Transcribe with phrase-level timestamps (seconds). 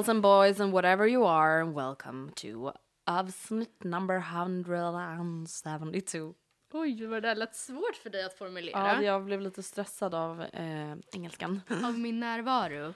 [0.00, 2.72] Girls and boys, and whatever you are, and welcome to
[3.06, 6.34] avsnitt number 172.
[6.72, 8.78] Oj, vad det där lät svårt för dig att formulera.
[8.78, 11.60] Ja, jag blev lite stressad av eh, engelskan.
[11.84, 12.94] Av min närvaro.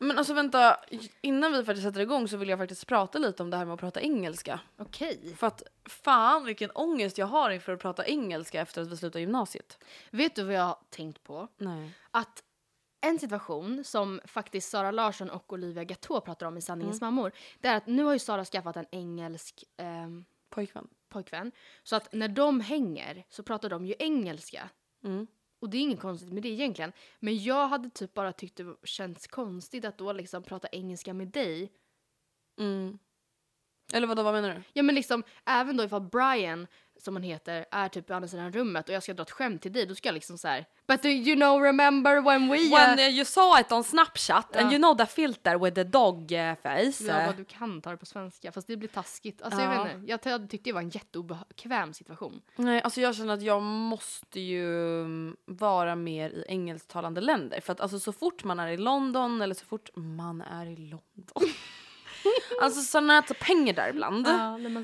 [0.00, 0.76] Men alltså vänta,
[1.20, 3.74] innan vi faktiskt sätter igång så vill jag faktiskt prata lite om det här med
[3.74, 4.60] att prata engelska.
[4.76, 5.34] Okej.
[5.36, 9.20] För att fan vilken ångest jag har inför att prata engelska efter att vi slutar
[9.20, 9.78] gymnasiet.
[10.10, 11.48] Vet du vad jag har tänkt på?
[11.56, 11.90] Nej.
[12.10, 12.42] Att
[13.08, 17.68] en situation som faktiskt Sara Larsson och Olivia Gatto pratar om i Sanningens mammor, det
[17.68, 20.88] är att nu har ju Sara skaffat en engelsk ehm, Pojkvän.
[21.08, 21.52] pojkvän.
[21.82, 24.70] Så att när de hänger så pratar de ju engelska.
[25.04, 25.26] Mm.
[25.60, 26.92] Och det är inget konstigt med det egentligen.
[27.20, 31.28] Men jag hade typ bara tyckt det känns konstigt att då liksom prata engelska med
[31.28, 31.72] dig.
[32.58, 32.98] Mm.
[33.92, 34.62] Eller vadå, vad menar du?
[34.72, 36.66] Ja men liksom, även då ifall Brian,
[36.98, 39.62] som han heter, är typ på andra sidan rummet och jag ska dra ett skämt
[39.62, 40.64] till dig, då ska jag liksom så här.
[40.88, 42.56] But do you know remember when we...
[42.58, 44.60] When uh, you saw it on Snapchat Ja.
[44.60, 47.04] and you know the filter with the dog uh, face.
[47.04, 49.42] Ja, vad du kan ta det på svenska, fast det blir taskigt.
[49.42, 49.84] Alltså jag Ja.
[49.84, 52.40] vet inte, jag jag tyckte det var en jätteobekväm situation.
[52.56, 57.60] Nej, alltså jag känner att jag måste ju mm, vara mer i engelsktalande länder.
[57.60, 60.76] För att alltså så fort man är i London eller så fort man är i
[60.76, 61.02] London.
[62.62, 64.26] alltså så när jag tar pengar där ibland.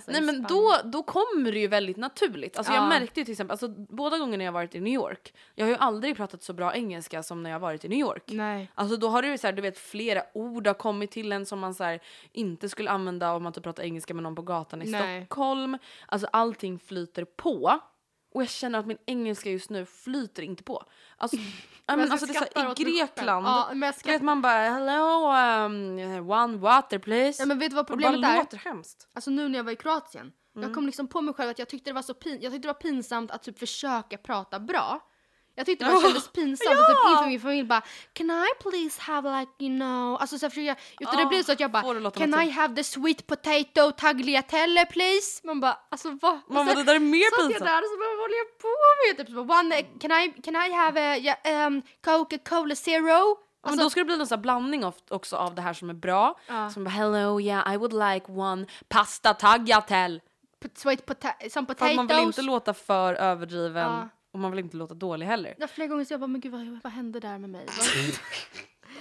[0.03, 2.59] säger Nej men då, då kommer det ju väldigt naturligt.
[2.59, 2.89] Alltså jag Ja.
[2.89, 5.35] märkte ju till exempel, alltså båda gångerna jag varit i New York.
[5.55, 8.25] Jag har ju aldrig pratat så bra engelska som när jag varit i New York.
[8.27, 8.71] Nej.
[8.75, 11.47] Alltså då har det ju så här, du vet flera ord har kommit till en
[11.47, 12.01] som man så här,
[12.33, 15.21] inte skulle använda om man inte pratar engelska med någon på gatan i Nej.
[15.23, 15.79] Stockholm.
[16.07, 17.79] Alltså allting flyter på.
[18.35, 20.83] Och jag känner att min engelska just nu flyter inte på.
[21.17, 21.37] Alltså,
[21.87, 22.85] ja, men jag alltså det är här, i.
[22.85, 23.47] Grekland.
[23.47, 25.33] Ja, men du vet man bara hello
[25.67, 27.43] um, one water please.
[27.43, 28.39] Ja, men vet du vad och det problemet bara är?
[28.39, 29.09] låter hemskt.
[29.15, 30.69] Alltså nu när jag var i Kroatien, Mm.
[30.69, 32.69] jag kom liksom på mig själv att jag tyckte det var så pin- jag tyckte
[32.69, 35.01] det var pinsamt att typ försöka prata bra.
[35.55, 37.83] Jag tyckte det kändes pinsamt att typ inför min familj bara
[38.13, 41.43] Can I please have like you know Alltså så försöker jag, utan det Ah, blir
[41.43, 45.41] så att jag bara det Can I have the sweet potato tagliatelle please?
[45.47, 46.33] Man bara alltså vad?
[46.33, 47.65] Man Och bara, så- det där är mer pinsamt.
[47.65, 48.69] där och så bara vad håller jag på
[49.07, 49.27] med?
[49.27, 53.09] Typ så bara, one, can I, can I have a yeah, um, Coca-Cola zero?
[53.09, 55.63] Ja, men Alltså, då ska det bli någon sån här blandning av, också av det
[55.63, 56.39] här som är bra.
[56.49, 56.71] Ja.
[56.71, 60.21] Som bara hello yeah I would like one pasta tagliatelle.
[60.75, 61.91] sweet pota- some För potatoes.
[61.91, 64.09] att man vill inte låta för överdriven Ja.
[64.33, 65.55] Och man vill inte låta dålig heller.
[65.59, 67.67] Var flera gånger så jag bara men gud vad, vad hände där med mig?
[67.67, 68.19] Vad-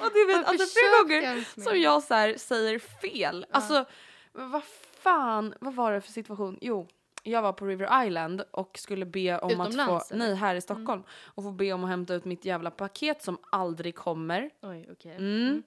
[0.07, 3.45] Och det vet, alltså flera jag gånger med som jag så här säger fel.
[3.51, 3.85] Alltså
[4.31, 4.63] vad
[5.01, 6.57] fan, vad var det för situation?
[6.61, 6.87] Jo,
[7.23, 10.25] jag var på River Island och skulle be om att Utomlands, få, eller?
[10.25, 13.37] nej här i Stockholm, och få be om att hämta ut mitt jävla paket som
[13.51, 14.49] aldrig kommer.
[14.61, 15.15] Oj okej.
[15.15, 15.63] Mm.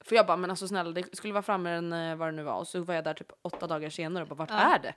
[0.00, 2.42] För jag bara, men alltså snälla det skulle vara framme den, eh, vad det nu
[2.42, 4.94] var och så var jag där typ åtta dagar senare och bara vart är det?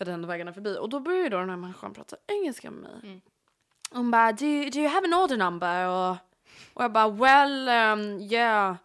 [0.00, 0.26] Mm.
[0.26, 3.00] Vägarna förbi och då började ju då den här människan prata engelska med mig.
[3.02, 3.20] Mm.
[3.90, 5.86] Hon bara, do, you- do you have an order number?
[5.88, 6.16] Och
[6.74, 8.76] Och jag bara well um, yeah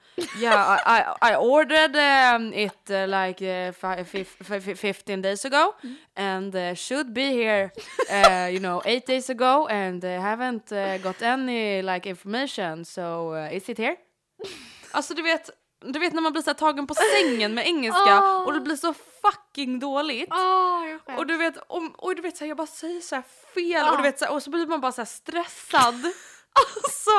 [0.41, 5.45] yeah I, I, I ordered um, it uh, like uh, fi- fif- fi- 15 days
[5.45, 5.73] ago
[6.15, 7.71] and uh, should be here
[8.11, 13.33] uh, you know eight days ago and uh, haven't uh, got any like information so
[13.33, 13.95] uh, is it here?
[14.91, 15.49] Alltså du vet,
[15.83, 18.93] du vet när man blir så tagen på sängen med engelska och det blir så
[19.21, 20.29] fucking dåligt.
[20.29, 21.19] Skäms.
[21.19, 23.21] Och du vet, om, och du vet så här, jag bara säger så
[23.53, 25.95] fel och, du vet, så här, och så blir man bara så stressad.
[26.55, 27.11] Alltså,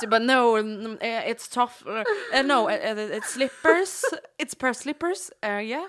[0.00, 0.58] så jag bara no,
[1.00, 4.02] eh, it's tough, uh, no, eh, it's slippers,
[4.38, 5.86] it's per slippers, uh, yeah.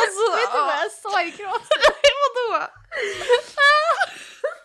[0.00, 1.80] Alltså, Vet du vad jag sa i gråten?
[2.50, 2.66] vadå?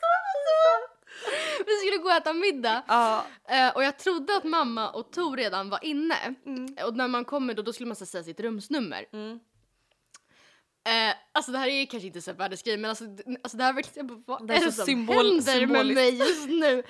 [1.66, 3.26] Vi skulle gå och äta middag Ja.
[3.50, 6.36] eh, och jag trodde att mamma och Tor redan var inne.
[6.46, 6.76] Mm.
[6.86, 9.06] Och när man kommer då, då skulle man så säga sitt rumsnummer.
[10.90, 13.04] Eh, alltså det här är kanske inte så världens grej men alltså,
[13.44, 15.44] alltså det här är verkligen, jag bara, vad Det är det som symbol- händer med
[15.60, 15.96] symboliskt.
[15.96, 16.84] mig just nu?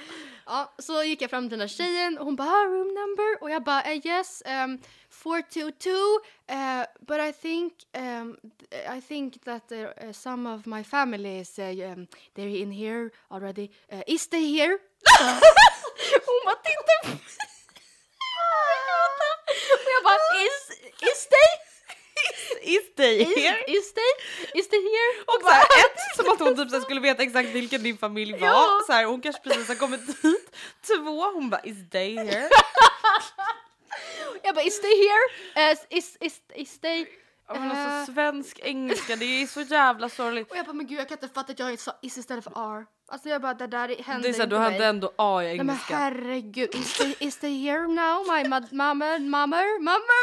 [0.46, 3.44] Ja, så gick jag fram till den här tjejen och hon bara ah, room number
[3.44, 4.80] och jag bara eh, yes um,
[5.10, 8.38] 422 uh, but I think um,
[8.98, 13.69] I think that uh, some of my family is uh, um, they're in here already.
[13.94, 14.78] Uh, is they here?
[16.25, 17.19] hon bara titta på mig.
[19.74, 20.69] Och jag bara is,
[21.12, 21.69] is they?
[22.62, 23.57] Is they Is, here?
[23.68, 24.12] is they?
[24.60, 25.24] Is they here?
[25.25, 28.31] Och så här, ett, som att hon typ så skulle veta exakt vilken din familj
[28.31, 28.48] var.
[28.48, 28.81] Ja.
[28.88, 30.56] Så här, hon kanske precis har kommit dit.
[30.88, 32.50] Två, hon bara is they here?
[34.44, 35.71] Jag bara is they here?
[35.71, 37.06] Uh, is, is, is they?
[37.48, 37.95] Ja, Men Eh.
[38.00, 40.51] alltså svensk engelska, det är så jävla sorgligt.
[40.51, 42.51] Och jag bara men gud jag kan inte fatta att jag sa is istället för
[42.80, 42.86] R.
[43.12, 44.88] Alltså jag bara det där hände Det är så här, inte du hade mig.
[44.88, 45.95] ändå A i Nej men engelska.
[45.95, 48.25] herregud, is they, is they here now?
[48.27, 50.19] My mamma, mamma, mamma?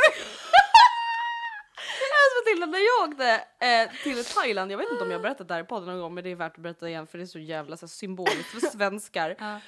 [2.47, 5.61] Matilda, när jag åkte eh, till Thailand, jag vet inte om jag berättat det här
[5.61, 7.39] i podden någon gång men det är värt att berätta igen för det är så
[7.39, 9.61] jävla så här, symboliskt för svenskar.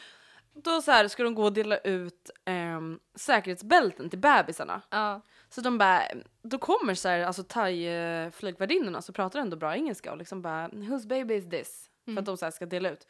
[0.54, 4.82] Då så här, ska de gå och dela ut ehm, säkerhetsbälten till bebisarna.
[4.90, 5.20] Ja.
[5.50, 6.02] Så de bara,
[6.42, 11.06] då kommer så här, alltså thai-flygvärdinnorna så pratar ändå bra engelska och liksom bara whose
[11.06, 11.84] baby is this?
[12.04, 13.06] För att de så här ska dela ut.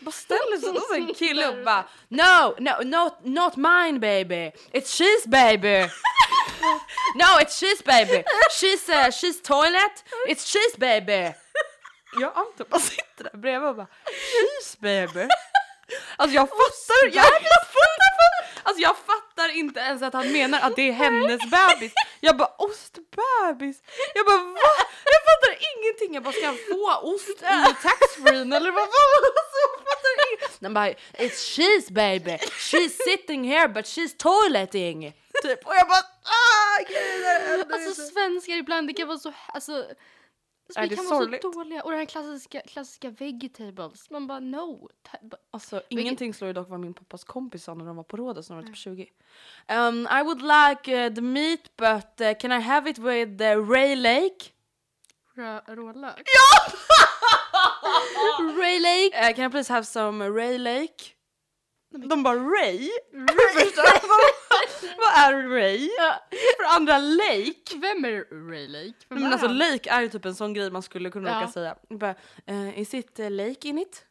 [0.00, 5.00] Bara ställer sig så en kille upp bara no, no, not, not mine baby, it's
[5.00, 5.88] she's baby.
[7.14, 11.34] no, it's she's baby, she's, uh, she's toilet, it's she's baby.
[12.20, 15.28] Jag Anton bara sitter där bredvid och bara she's baby.
[16.16, 18.10] Alltså jag fattar, jag, jag fattar,
[18.62, 21.92] alltså jag fattar inte ens att han menar att det är hennes bebis.
[22.20, 23.82] Jag bara ostbebis.
[24.14, 24.60] Jag bara va?
[25.04, 26.14] Jag fattar ingenting.
[26.14, 28.82] Jag bara ska han få ost i taxfree eller vad?
[28.82, 30.58] Alltså, jag fattar ingenting.
[30.62, 32.36] Han bara it's she's baby.
[32.58, 35.12] She's sitting here but she's toileting.
[35.42, 35.66] Typ.
[35.66, 37.72] Och jag bara ah gud.
[37.72, 39.72] Alltså svenskar ibland det kan vara så, alltså
[40.76, 41.44] Är vi det kan sorgligt?
[41.44, 41.82] vara så dåliga.
[41.82, 44.10] Och den här klassiska, klassiska vegetables.
[44.10, 44.88] Man bara no.
[45.50, 48.50] Alltså, ingenting slår ju dock vad min pappas kompis sa när de var på Rhodos
[48.50, 49.06] när de var typ 20.
[49.68, 53.70] Um, I would like uh, the meat but uh, can I have it with uh,
[53.70, 54.50] Ray Lake?
[55.36, 56.22] Rö- Rålök?
[56.24, 56.72] Ja!
[58.62, 59.30] Ray Lake.
[59.30, 61.14] Uh, can I please have some Ray Lake?
[62.08, 62.90] De bara Ray?
[63.12, 63.26] Du?
[64.82, 65.88] Vad- är Ray?
[66.56, 67.76] För andra Lake?
[67.76, 68.94] Vem är Ray Lake?
[69.08, 69.58] Vem Men är alltså han?
[69.58, 71.36] Lake är ju typ en sån grej man skulle kunna Ja.
[71.36, 71.76] råka säga.
[71.88, 72.14] Bara,
[72.50, 74.04] uh, is it uh, Lake in it?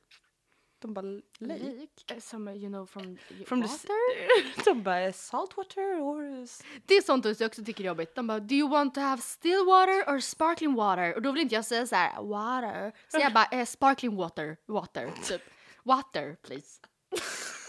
[0.82, 1.24] De bara Lake?
[1.40, 1.88] Lake?
[2.14, 3.18] Eh, Som you know from,
[3.48, 4.64] From the water?
[4.66, 6.48] De bara saltwater or...
[6.86, 8.16] Det är sånt jag också tycker är jobbigt.
[8.16, 11.16] De bara do you want to have still water or sparkling water?
[11.16, 12.92] Och då vill inte jag säga så här water.
[13.12, 15.42] Så jag bara eh, sparkling water, water, typ.
[15.84, 16.80] Water please.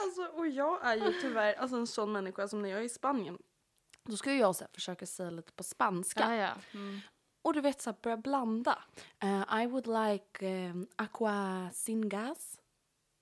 [0.05, 2.89] Alltså, och jag är ju tyvärr alltså, en sån människa som när jag är i
[2.89, 3.39] Spanien
[4.05, 6.37] då ska jag så här, försöka säga lite på spanska.
[6.37, 6.51] ja.
[6.75, 7.01] Mm.
[7.43, 8.79] Och du vet så här, börja blanda.
[9.23, 12.59] Eh, I would like um, aqua sin gas.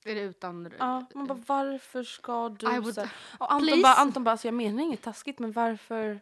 [0.05, 0.73] Är det utan...
[0.79, 4.31] Ja, man bara varför ska du I would- så här, och Anton bara, Anton bara,
[4.31, 6.21] alltså, jag menar inget taskigt men varför?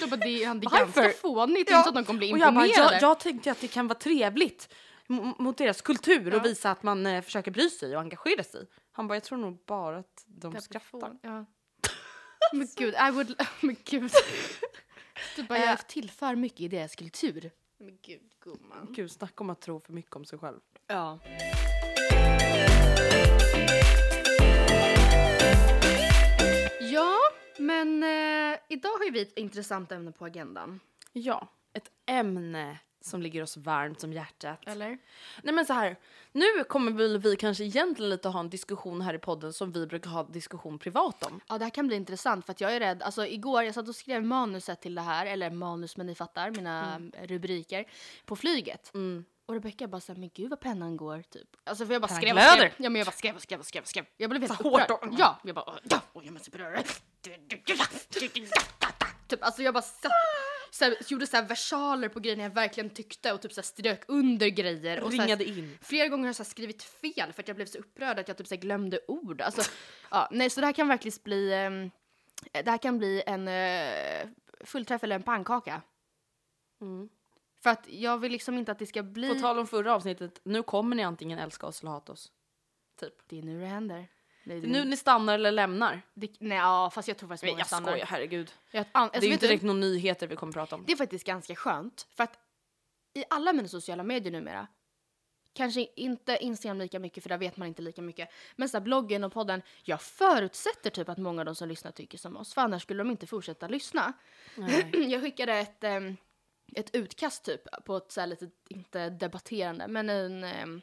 [0.00, 2.38] Då bara, det, är- det är ganska fånigt, inte så att de kommer bli och
[2.38, 2.94] jag, bara, imponerade.
[2.94, 4.74] jag, jag tänkte att det kan vara trevligt
[5.38, 8.66] mot deras kultur och visa att man eh, försöker bry sig och engagera sig.
[8.98, 11.18] Han bara, jag tror nog bara att de Jag skrattar.
[11.22, 11.44] Ja.
[12.52, 13.40] men gud, I would...
[13.60, 14.10] Men gud.
[15.36, 17.50] Du bara, jag tillför mycket i deras kultur.
[17.78, 18.88] Men gud, gumman.
[18.90, 20.60] Gud, snacka om att tro för mycket om sig själv.
[20.86, 21.18] Ja.
[26.80, 27.18] Ja,
[27.58, 30.80] men eh, idag har ju vi ett intressant ämne på agendan.
[31.12, 34.60] Ja, ett ämne som ligger oss varmt om hjärtat.
[34.66, 34.98] Eller?
[35.42, 35.96] Nej men så här,
[36.32, 39.86] nu kommer väl vi kanske egentligen lite ha en diskussion här i podden som vi
[39.86, 41.40] brukar ha diskussion privat om.
[41.48, 43.02] Ja, det här kan bli intressant för att jag är rädd.
[43.02, 46.50] Alltså igår, jag satt och skrev manuset till det här, eller manus men ni fattar,
[46.50, 47.84] mina rubriker,
[48.24, 48.92] på flyget.
[49.46, 51.48] Och Rebecca bara såhär, men gud vad pennan går typ.
[51.64, 52.72] Alltså för jag bara skrev och skrev.
[52.76, 54.04] Ja men jag bara skrev och skrev och skrev skrev.
[54.16, 55.14] Jag blev helt upprörd.
[55.18, 56.82] Ja, jag bara ja, och jag måste beröra.
[59.28, 60.12] Typ alltså jag bara satt,
[60.70, 65.02] såhär, gjorde såhär versaler på grejer jag verkligen tyckte och typ såhär strök under grejer.
[65.02, 65.78] Och Ringade in.
[65.82, 68.28] Flera gånger har jag så här skrivit fel för att jag blev så upprörd att
[68.28, 69.40] jag typ så här glömde ord.
[69.40, 69.70] Alltså,
[70.10, 71.90] ja, nej, så det här kan verkligen bli, ehm,
[72.52, 74.28] det här kan bli en uh,
[74.64, 75.82] fullträff eller en pannkaka.
[76.80, 77.08] Mm.
[77.62, 79.28] För att jag vill liksom inte att det ska bli...
[79.28, 82.32] På tal om förra avsnittet, nu kommer ni antingen älska oss eller hata oss.
[83.00, 83.14] Typ.
[83.26, 84.08] Det är nu det händer.
[84.48, 86.02] Det är Nu ni stannar eller lämnar.
[86.14, 87.90] det, nej, ja, fast jag tror faktiskt Nej, många jag stannar.
[87.90, 88.52] skojar, herregud.
[88.70, 90.84] Jag, an, alltså, det är ju vet inte direkt några nyheter vi kommer prata om.
[90.86, 92.06] det är faktiskt ganska skönt.
[92.16, 92.38] För att
[93.14, 94.66] i alla mina sociala medier numera,
[95.52, 99.24] kanske inte Instagram lika mycket för där vet man inte lika mycket, men så bloggen
[99.24, 102.62] och podden, jag förutsätter typ att många av de som lyssnar tycker som oss, för
[102.62, 104.12] annars skulle de inte fortsätta lyssna.
[104.56, 104.90] Nej.
[105.10, 105.84] jag skickade ett,
[106.74, 110.82] ett utkast typ på ett så här lite, inte debatterande, men en ehm,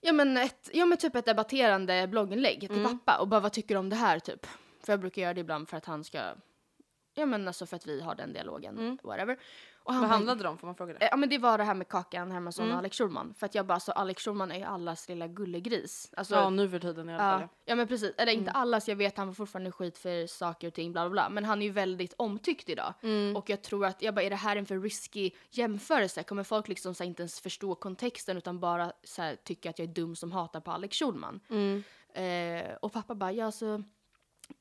[0.00, 2.98] Ja men, ett, ja men typ ett debatterande blogginlägg till Mm.
[2.98, 4.46] pappa och bara vad tycker du om det här typ?
[4.84, 6.18] För jag brukar göra det ibland för att han ska,
[7.14, 8.98] ja men alltså för att vi har den dialogen, Mm.
[9.02, 9.36] whatever.
[9.82, 10.58] Och han Vad bara- handlade det om?
[10.58, 10.98] Får man fråga det?
[11.04, 12.72] Eh, Ja men det var det här med Kakan Hermansson Mm.
[12.74, 13.34] och Alex Schulman.
[13.34, 16.10] För att jag bara så Alex Schulman är ju allas lilla gullegris.
[16.16, 17.40] Alltså, ja, nu för tiden i alla fall.
[17.40, 18.14] Ja, ja men precis.
[18.18, 18.60] Eller inte Mm.
[18.62, 21.28] allas, jag vet han får fortfarande skit för saker och ting bla bla bla.
[21.28, 22.94] Men han är ju väldigt omtyckt idag.
[23.02, 23.36] Mm.
[23.36, 26.22] Och jag tror att, jag bara är det här en för risky jämförelse?
[26.22, 29.78] Kommer folk liksom så här, inte ens förstå kontexten utan bara så här, tycka att
[29.78, 31.40] jag är dum som hatar på Alex Schulman?
[31.50, 31.82] Mm.
[32.14, 33.82] Eh, och pappa bara, ja så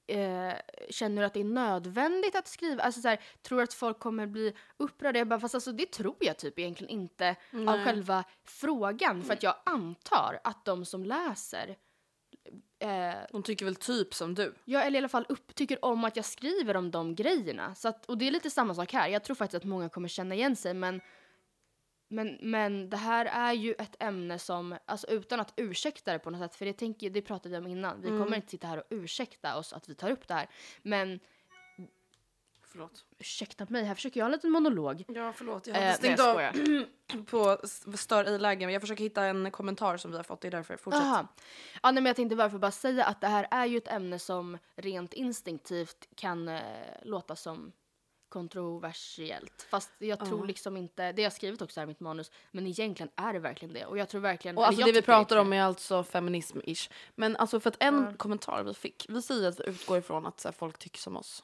[0.08, 0.54] eh,
[0.90, 2.84] känner du att det är nödvändigt att skriva?
[2.84, 5.20] Alltså så här, tror du att folk kommer bli upprörda?
[5.20, 7.86] Jag bara, fast alltså det tror jag typ egentligen inte av Nej.
[7.86, 9.24] själva frågan.
[9.24, 11.78] För att jag antar att de som läser
[12.80, 14.56] eh, De tycker väl typ som du.
[14.66, 17.76] Ja, eller i alla fall upp, tycker om att jag skriver om de grejerna.
[17.76, 19.08] Så att, och det är lite samma sak här.
[19.08, 21.02] Jag tror faktiskt att många kommer känna igen sig, men,
[22.10, 26.30] men, men det här är ju ett ämne som, alltså utan att ursäkta det på
[26.30, 28.02] något sätt, för det, tänker, det pratade vi om innan.
[28.02, 30.50] Vi kommer inte sitta här och ursäkta oss att vi tar upp det här.
[30.82, 31.20] Men
[32.72, 33.06] Förlåt.
[33.20, 35.04] ursäkta mig, här försöker jag ha en liten monolog.
[35.08, 35.68] Ja, förlåt.
[35.68, 36.42] Jag Eh, hade stängt av
[37.26, 37.58] på
[37.98, 38.68] stör i lägen.
[38.68, 40.42] Men jag försöker hitta en kommentar som vi har fått.
[40.42, 40.78] Det är därför.
[40.78, 41.02] Fortsätt.
[41.02, 41.28] Aha.
[41.84, 44.20] Ja, nej, men jag tänkte varför bara säga att det här är ju ett ämne
[44.20, 46.62] som rent instinktivt kan eh,
[47.04, 47.72] låta som
[48.30, 49.68] kontroversiellt.
[49.70, 53.12] Fast jag tror liksom inte, det jag skrivit också här i mitt manus, men egentligen
[53.16, 53.86] är det verkligen det.
[53.86, 54.58] Och jag tror verkligen...
[54.58, 56.92] Och alltså det vi pratar om är alltså feminism-ish.
[57.16, 59.06] Men alltså för att en kommentar vi fick.
[59.10, 61.44] Vi säger att vi utgår ifrån att så här, folk tycker som oss.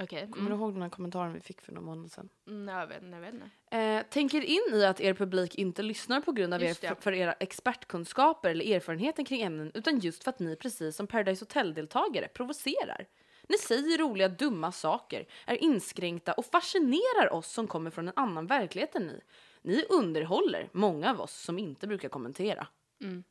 [0.00, 0.20] Okej.
[0.30, 0.60] Kommer du Mm.
[0.60, 2.28] ihåg den här kommentaren vi fick för några månader sedan?
[2.46, 3.76] Mm, jag vet, jag vet inte.
[3.76, 7.12] Eh, tänker in i att er publik inte lyssnar på grund av er Just för
[7.12, 12.28] era expertkunskaper eller erfarenheten kring ämnen utan just för att ni precis som Paradise Hotel-deltagare
[12.28, 13.06] provocerar.
[13.52, 18.46] Ni säger roliga dumma saker, är inskränkta och fascinerar oss som kommer från en annan
[18.46, 19.20] verklighet än ni.
[19.62, 22.66] Ni underhåller många av oss som inte brukar kommentera.
[23.00, 23.24] Mm.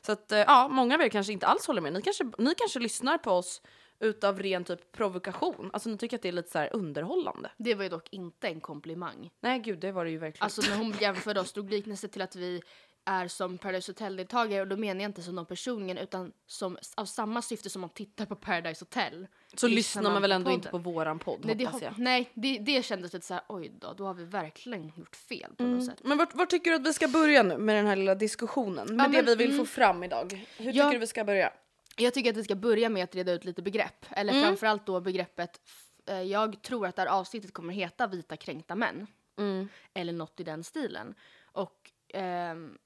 [0.00, 1.92] Så att eh, ja, många av er kanske inte alls håller med.
[1.92, 3.62] Ni kanske, ni kanske lyssnar på oss
[3.98, 5.70] utav ren typ provokation.
[5.72, 7.50] Alltså ni tycker att det är lite så här underhållande.
[7.56, 9.30] Det var ju dock inte en komplimang.
[9.40, 10.44] Nej gud, det var det ju verkligen.
[10.44, 12.62] Alltså när hon jämförde oss, drog liknelse till att vi
[13.04, 17.04] är som Paradise Hotel-deltagare och då menar jag inte som någon personligen utan som, av
[17.04, 19.26] samma syfte som man tittar på Paradise Hotel.
[19.54, 20.92] Så lyssnar man väl ändå inte på podden.
[20.94, 21.98] våran podd Nej, det, hoppas jag.
[21.98, 25.54] nej det, det kändes lite så här, oj då, då har vi verkligen gjort fel
[25.56, 26.00] på något sätt.
[26.04, 28.96] Men vart, vart tycker du att vi ska börja nu med den här lilla diskussionen?
[28.96, 29.66] Med Ja, det men, vi vill mm.
[29.66, 30.46] få fram idag.
[30.58, 30.72] Hur Ja.
[30.72, 31.52] tycker du vi ska börja?
[31.96, 34.06] Jag tycker att vi ska börja med att reda ut lite begrepp.
[34.10, 34.44] Eller Mm.
[34.44, 35.60] framförallt då begreppet,
[36.06, 39.06] eh, jag tror att det här avsnittet kommer heta vita kränkta män.
[39.38, 39.68] Mm.
[39.94, 41.14] Eller något i den stilen.
[41.44, 42.78] Och ehm,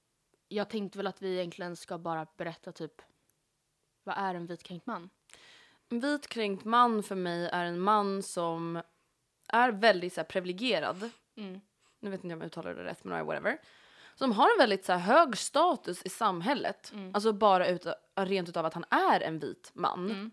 [0.49, 3.03] jag tänkte väl att vi egentligen ska bara berätta typ,
[4.05, 5.11] vad är en vitkränkt man?
[5.89, 8.83] En vit kränkt man för mig är en man som
[9.49, 11.11] är väldigt så här, privilegierad.
[11.37, 11.61] Mm.
[12.01, 13.59] Nu vet inte om jag uttalar det rätt men whatever.
[14.15, 16.91] Som har en väldigt så här, hög status i samhället.
[16.95, 17.15] Mm.
[17.15, 17.87] Alltså bara ut,
[18.17, 20.11] rent utav att han är en vit man.
[20.11, 20.31] Mm.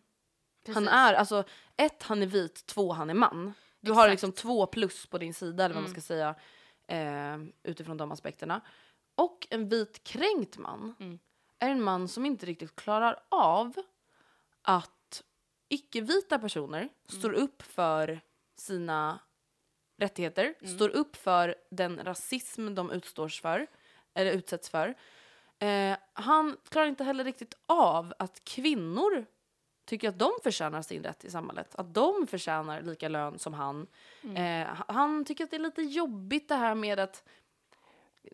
[0.73, 1.43] Han är alltså
[1.77, 3.53] ett, han är vit, två, han är man.
[3.79, 4.11] Du har Exakt.
[4.11, 6.01] liksom två plus på din sida eller vad man Mm.
[6.01, 6.35] ska säga
[6.87, 8.61] eh, utifrån de aspekterna.
[9.15, 11.19] Och en vit kränkt man Mm.
[11.59, 13.73] är en man som inte riktigt klarar av
[14.61, 15.23] att
[15.69, 16.89] icke-vita personer Mm.
[17.07, 18.19] står upp för
[18.57, 19.19] sina
[19.97, 20.75] rättigheter, Mm.
[20.75, 23.67] står upp för den rasism de utstås för,
[24.13, 24.95] eller utsätts för.
[25.59, 29.25] Eh, han klarar inte heller riktigt av att kvinnor
[29.85, 31.75] tycker att de förtjänar sin rätt i samhället.
[31.75, 33.87] Att de förtjänar lika lön som han.
[34.35, 37.23] Eh, ha- han tycker att det är lite jobbigt det här med att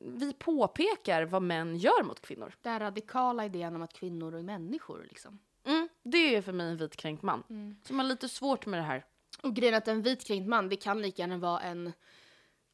[0.02, 2.54] vi påpekar vad män gör mot kvinnor.
[2.62, 5.40] Den radikala idén om att kvinnor är människor liksom.
[5.66, 7.44] Mm, det är för mig en vitkränkt man.
[7.50, 7.76] Mm.
[7.84, 9.06] Som har lite svårt med det här.
[9.44, 11.94] Och grejen att en vitkränkt man, det kan lika gärna vara en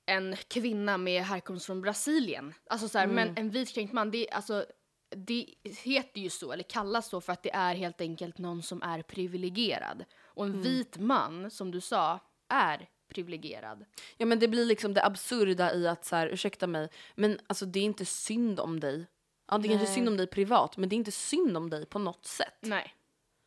[0.08, 2.54] en kvinna med härkomst från Brasilien.
[2.70, 4.66] Alltså så här, men en vit kränkt man, det, alltså,
[5.10, 5.46] det
[5.84, 9.02] heter ju så, eller kallas så för att det är helt enkelt någon som är
[9.02, 10.06] privilegierad.
[10.24, 12.20] Och en vit man, som du sa,
[12.50, 13.86] är privilegierad.
[14.18, 17.66] Ja men det blir liksom det absurda i att så här, ursäkta mig, men alltså
[17.66, 19.06] det är inte synd om dig.
[19.50, 19.96] Ja, det är kanske Nej.
[19.96, 22.58] synd om dig privat, men det är inte synd om dig på något sätt.
[22.62, 22.94] Nej.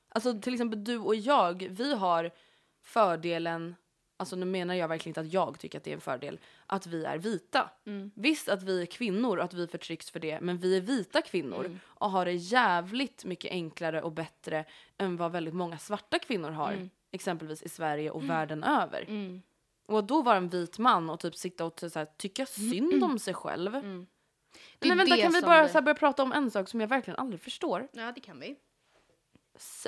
[0.08, 2.30] Alltså till exempel du och jag, vi har
[2.82, 3.74] fördelen,
[4.16, 6.86] alltså nu menar jag verkligen inte att jag tycker att det är en fördel, att
[6.86, 7.70] vi är vita.
[8.14, 11.22] Visst att vi är kvinnor och att vi förtrycks för det, men vi är vita
[11.22, 14.64] kvinnor och har det jävligt mycket enklare och bättre
[14.98, 16.88] än vad väldigt många svarta kvinnor har.
[17.12, 19.04] Exempelvis i Sverige och världen över.
[19.90, 23.18] Och då vara en vit man och typ sitta och så här, tycka synd om
[23.18, 23.72] sig själv.
[23.72, 26.68] Det är Men vänta, kan vi bara det- så här, börja prata om en sak
[26.68, 27.88] som jag verkligen aldrig förstår?
[27.92, 28.56] Ja, det kan vi.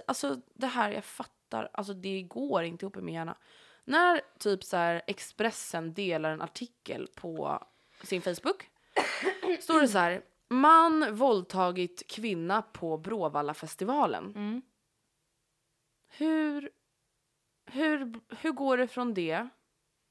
[0.06, 3.36] Alltså det här, jag fattar, alltså det går inte ihop i min hjärna.
[3.84, 7.64] När typ så här Expressen delar en artikel på
[8.02, 8.70] sin Facebook
[9.60, 14.32] står det så här, man våldtagit kvinna på Bråvallafestivalen.
[16.08, 16.70] Hur,
[17.66, 19.48] hur, hur går det från det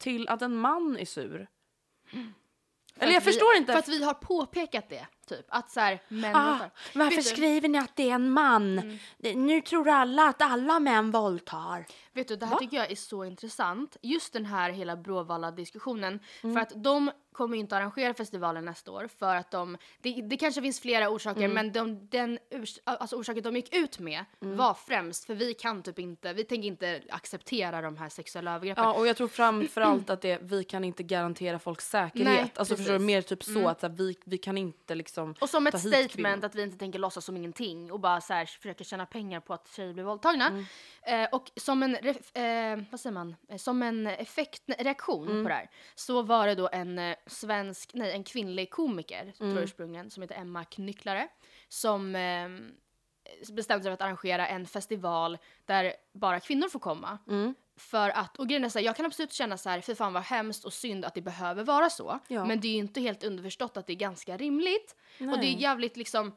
[0.02, 1.48] till att en man är sur?
[2.12, 3.72] För Eller jag vi- förstår inte.
[3.72, 5.46] För att vi har påpekat det, typ.
[5.50, 6.60] Att så här, män Ah,
[6.96, 9.00] varför skriver ni att det är en man?
[9.36, 11.86] Nu tror alla att alla män våldtar.
[12.14, 13.98] Vet du, det här tycker jag är så intressant.
[14.02, 16.20] Just den här hela Bråvalla-diskussionen.
[16.44, 16.56] Mm.
[16.56, 20.62] För att de kommer inte arrangera festivalen nästa år för att de, det, det kanske
[20.62, 21.54] finns flera orsaker Mm.
[21.54, 24.58] men de, den urs, alltså orsaken de gick ut med Mm.
[24.58, 28.84] var främst för vi kan typ inte, vi tänker inte acceptera de här sexuella övergreppen.
[28.84, 32.26] Ja, och jag tror framför allt att det, vi kan inte garantera folks säkerhet.
[32.26, 33.08] Nej, alltså förstår du, precis.
[33.08, 36.44] mer typ så att så här, vi, vi kan inte liksom Och som ett statement
[36.44, 39.54] att vi inte tänker låtsas som ingenting och bara så här försöker tjäna pengar på
[39.54, 40.48] att tjejer blir våldtagna.
[40.48, 40.66] Mm.
[41.04, 45.44] Eh, och som en, ref, eh, vad säger man, eh, som en effekt, reaktion Mm.
[45.44, 49.34] på det här så var det då en eh, svensk, nej en kvinnlig komiker, Mm.
[49.34, 51.28] tror jag ursprungligen, som heter Emma Knycklare.
[51.70, 52.50] Som eh,
[53.54, 57.18] bestämde sig för att arrangera en festival där bara kvinnor får komma.
[57.28, 57.56] Mm.
[57.78, 60.14] För att, och grejen är så här, jag kan absolut känna så här, för fan
[60.14, 62.20] vad hemskt och synd att det behöver vara så.
[62.28, 62.46] Ja.
[62.46, 64.96] Men det är ju inte helt underförstått att det är ganska rimligt.
[65.20, 65.62] Och det är Nej.
[65.62, 66.36] jävligt liksom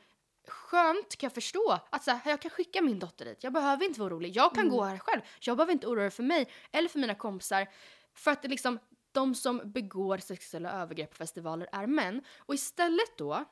[0.48, 3.44] skönt kan jag förstå att så här, jag kan skicka min dotter dit.
[3.44, 4.36] Jag behöver inte vara orolig.
[4.36, 4.76] Jag kan Mm.
[4.76, 5.20] gå här själv.
[5.40, 7.68] Jag behöver inte oroa mig för mig eller för mina kompisar.
[8.14, 8.78] För att liksom,
[9.12, 12.22] de som begår sexuella övergrepp på festivaler är män.
[12.38, 13.44] Och istället då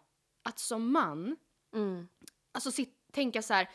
[0.42, 1.36] att som man,
[1.74, 2.08] Mm.
[2.52, 3.70] alltså sit, tänka så här,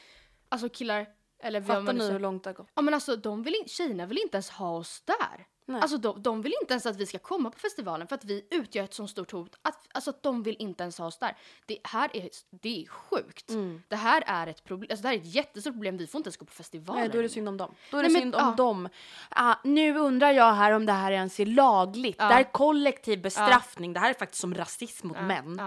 [0.50, 1.08] alltså killar
[1.40, 2.70] eller Fattar ni hur långt det har gått?
[2.76, 5.48] Ja men alltså de vill in, tjejerna vill inte ens ha oss där.
[5.70, 5.82] Nej.
[5.82, 8.48] Alltså de, de vill inte ens att vi ska komma på festivalen för att vi
[8.52, 9.56] utgör ett så stort hot.
[9.62, 11.38] Att, alltså att de vill inte ens ha oss där.
[11.66, 13.50] Det här är, det är sjukt.
[13.50, 13.84] Mm.
[13.88, 15.98] Det här är ett problem, alltså det här är ett jättestort problem.
[15.98, 17.02] Vi får inte ens gå på festivalen.
[17.02, 17.76] Nej, då är det synd om dem.
[17.92, 18.52] Då är Nej, det men- synd om ja.
[18.56, 18.90] dem.
[19.30, 22.16] Ah, nu undrar jag här om det här ens är lagligt.
[22.20, 22.28] Ja.
[22.28, 23.94] Det här är kollektiv bestraffning.
[23.94, 25.62] Det här är faktiskt som rasism mot män.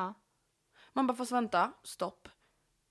[0.92, 2.28] Man bara, fast vänta, stopp.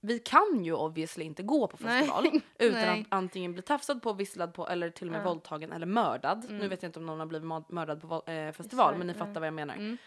[0.02, 2.00] Vi kan ju obviously inte gå på Nej.
[2.00, 2.26] festival
[2.58, 3.00] utan Nej.
[3.00, 6.46] att antingen bli tafsad på, visslad på eller till och med våldtagen eller mördad.
[6.50, 9.18] Nu vet jag inte om någon har blivit mördad på eh, festival men ni nej.
[9.18, 9.74] fattar vad jag menar.
[9.74, 9.98] Mm.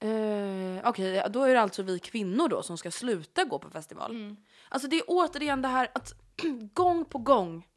[0.00, 4.10] Eh, Okej, då är det alltså vi kvinnor då som ska sluta gå på festival.
[4.10, 4.36] Mm.
[4.68, 6.12] Alltså det är återigen det här att
[6.74, 7.67] gång på gång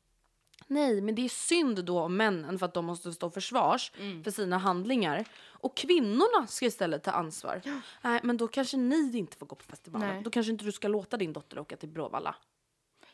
[0.71, 4.23] Nej, men det är synd då om männen för att de måste stå försvars Mm.
[4.23, 5.25] för sina handlingar.
[5.49, 7.61] Och kvinnorna ska istället ta ansvar.
[8.01, 10.07] Nej, men då kanske ni inte får gå på festivalen.
[10.09, 10.23] Nej.
[10.23, 12.35] Då kanske inte du ska låta din dotter åka till Bråvalla.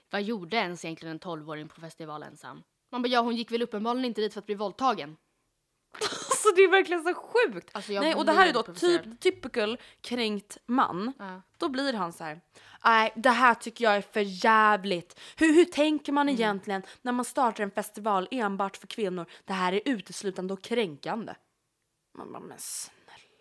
[0.10, 2.64] Vad gjorde ens egentligen en 12-åring på festival ensam?
[2.92, 5.18] Man bara ja hon gick väl uppenbarligen inte dit för att bli våldtagen.
[6.48, 7.70] Alltså det är verkligen så sjukt!
[7.72, 11.14] Alltså, Nej, och det här är då typ, typical kränkt man.
[11.20, 11.42] Ja.
[11.58, 12.42] Då blir han så här.
[12.86, 15.20] Nej, det här tycker jag är för jävligt.
[15.38, 16.42] Hur, hur tänker man Mm.
[16.42, 19.26] egentligen när man startar en festival enbart för kvinnor?
[19.46, 21.34] Det här är uteslutande och kränkande.
[22.18, 22.58] Man bara, men.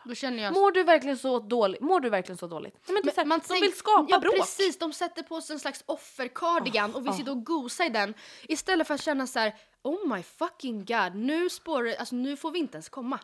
[0.09, 1.81] Då känner jag Mår du verkligen så dåligt?
[1.81, 2.75] Mår du verkligen så dåligt?
[2.89, 4.37] Nej, men så här, de tänk- vill skapa ja, bråk.
[4.37, 8.15] precis, de sätter på sig en slags offercardigan och vill sitta och gosa i den.
[8.43, 12.51] Istället för att känna så här: oh my fucking god, nu spårar alltså nu får
[12.51, 13.19] vi inte ens komma.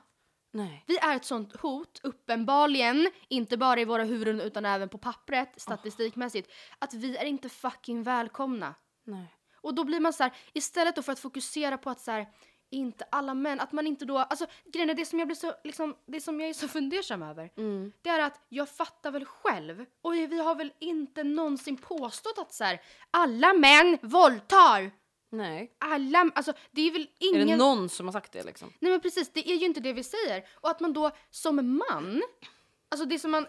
[0.53, 0.85] Nej.
[0.87, 5.61] Vi är ett sånt hot, uppenbarligen, inte bara i våra huvuden utan även på pappret,
[5.61, 8.75] statistikmässigt, att vi är inte fucking välkomna.
[9.05, 9.35] Nej.
[9.61, 12.27] Och då blir man så här, istället för att fokusera på att så här,
[12.73, 15.55] inte alla män, att man inte då, alltså grejen är det som jag blir så,
[15.65, 17.51] liksom, det som jag är så fundersam över,
[18.03, 22.55] det är att jag fattar väl själv, och vi har väl inte någonsin påstått att
[22.55, 22.81] så här,
[23.11, 24.91] alla män våldtar!
[25.31, 25.73] Nej.
[25.79, 27.47] Alla, alltså det är väl Är ingen...
[27.47, 28.73] det någon som har sagt det liksom?
[28.79, 30.45] Nej men precis, det är ju inte det vi säger.
[30.53, 32.23] Och att man då som man,
[32.89, 33.47] alltså det som man,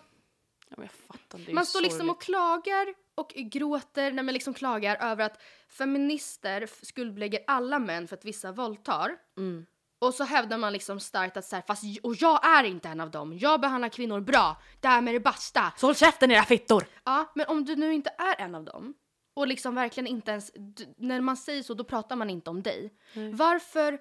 [0.77, 5.41] Ja, fattar, man står liksom och klagar och gråter, nej men liksom klagar över att
[5.69, 9.17] feminister skuldbelägger alla män för att vissa våldtar.
[9.37, 9.65] Mm.
[9.99, 13.01] Och så hävdar man liksom starkt att så här, fast och jag är inte en
[13.01, 13.37] av dem.
[13.37, 14.61] Jag behandlar kvinnor bra.
[14.79, 15.73] Därmed är det basta.
[15.77, 16.85] Så håll käften era fittor!
[17.03, 18.93] Ja, men om du nu inte är en av dem
[19.33, 20.51] och liksom verkligen inte ens,
[20.97, 22.93] när man säger så då pratar man inte om dig.
[23.33, 23.99] Varför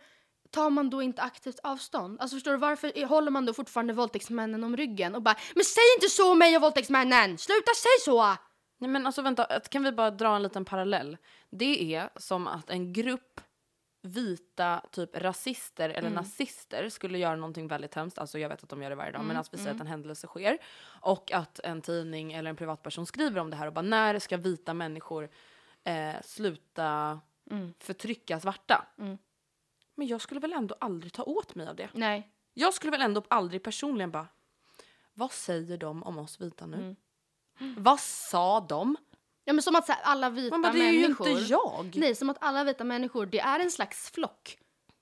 [0.52, 2.20] tar man då inte aktivt avstånd?
[2.20, 5.84] Alltså förstår du, varför håller man då fortfarande våldtäktsmännen om ryggen och bara Men säg
[5.96, 7.38] inte så om mig och våldtäktsmännen!
[7.38, 8.36] Sluta säg så!
[8.78, 11.16] Nej men alltså vänta, kan vi bara dra en liten parallell?
[11.50, 13.40] Det är som att en grupp
[14.02, 18.82] vita typ rasister eller nazister skulle göra någonting väldigt hemskt, alltså jag vet att de
[18.82, 21.82] gör det varje dag, men alltså vi säger att en händelse sker och att en
[21.82, 25.28] tidning eller en privatperson skriver om det här och bara när ska vita människor
[25.84, 27.20] eh, sluta
[27.78, 28.86] förtrycka svarta?
[29.94, 31.88] Men jag skulle väl ändå aldrig ta åt mig av det.
[31.92, 32.28] Nej.
[32.54, 34.28] Jag skulle väl ändå aldrig personligen bara,
[35.14, 36.96] vad säger de om oss vita nu?
[37.76, 38.96] Vad sa de?
[39.44, 41.28] Ja men som att så här, alla vita Man bara, det är ju människor...
[41.28, 41.92] inte jag.
[41.96, 44.58] Nej, som att alla vita människor, det är en slags flock.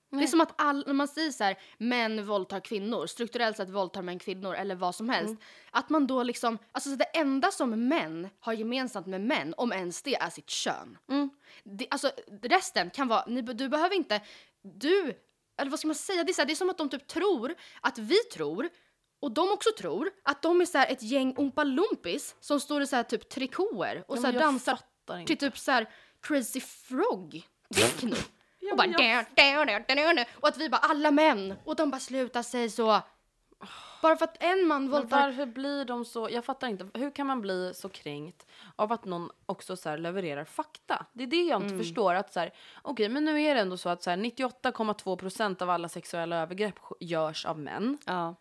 [0.09, 3.69] Det är som att all, när man säger så här, män våldtar kvinnor, strukturellt sett
[3.69, 5.35] våldtar män kvinnor eller vad som helst.
[5.71, 9.71] Att man då liksom, alltså så det enda som män har gemensamt med män, om
[9.71, 10.97] ens det, är sitt kön.
[11.63, 14.21] Det, alltså resten kan vara, ni, du behöver inte,
[14.63, 15.13] du,
[15.57, 17.07] eller vad ska man säga, det är, så här, det är som att de typ
[17.07, 18.69] tror att vi tror
[19.21, 22.81] och de också tror att de är så här ett gäng Oompa Loompis som står
[22.81, 24.79] i så här typ trikåer och Ja, så här jag dansar
[25.25, 25.89] till typ så här
[26.21, 27.41] crazy frog
[27.75, 28.15] techno.
[28.71, 29.25] och bara där.
[30.33, 33.01] och att vi bara alla män och de bara sluta säga så.
[34.01, 37.27] Bara för att en man våldtar varför blir de så, jag fattar inte, hur kan
[37.27, 38.45] man bli så kränkt
[38.75, 41.05] av att någon också så levererar fakta?
[41.13, 42.13] Det är det jag inte förstår.
[42.15, 45.61] att så här, Okej, men nu är det ändå så att så här, 98,2 procent
[45.61, 47.97] av alla sexuella övergrepp görs av män.
[48.05, 48.35] Ja.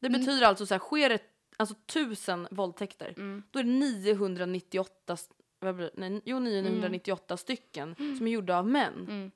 [0.00, 1.18] Det betyder alltså så här, sker det
[1.56, 3.14] alltså, tusen våldtäkter,
[3.50, 6.08] då är det 998, s- vad blir, det?
[6.08, 9.32] nej, jo, 998 stycken som är gjorda av män.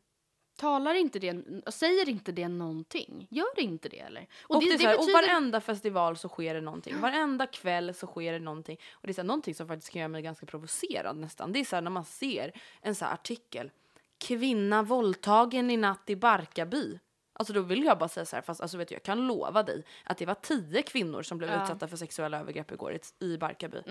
[0.56, 3.26] Talar inte det, säger inte det någonting?
[3.30, 4.26] Gör det inte det eller?
[4.42, 7.00] Och, det, är så här, och varenda festival så sker det någonting.
[7.00, 8.78] Varenda kväll så sker det någonting.
[8.92, 11.52] Och det är så här, någonting som faktiskt kan göra mig ganska provocerad nästan.
[11.52, 13.70] Det är så här när man ser en så här artikel.
[14.18, 16.98] Kvinna våldtagen i natt i Barkarby.
[17.32, 19.62] Alltså då vill jag bara säga så här, fast alltså vet du, jag kan lova
[19.62, 23.82] dig att det var tio kvinnor som blev utsatta för sexuella övergrepp igår i, Barkarby.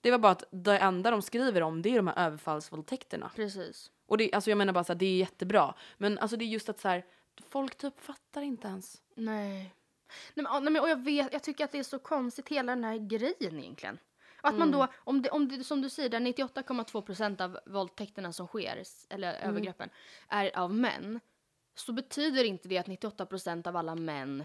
[0.00, 3.30] Det var bara att det enda de skriver om det är de här överfallsvåldtäkterna.
[3.36, 3.90] Precis.
[4.06, 5.74] Och det, alltså jag menar bara så här, det är jättebra.
[5.98, 7.04] Men alltså det är just att så här,
[7.48, 9.02] folk typ fattar inte ens.
[9.14, 9.74] Nej.
[10.34, 12.48] Nej men, ja, nej, men och jag, vet, jag tycker att det är så konstigt
[12.48, 13.98] hela den här grejen egentligen.
[14.42, 17.58] Och att man då, om det, om det som du säger, där 98,2 procent av
[17.66, 19.90] våldtäkterna som sker, eller övergreppen,
[20.28, 21.20] är av män.
[21.74, 24.44] Så betyder inte det att 98 procent av alla män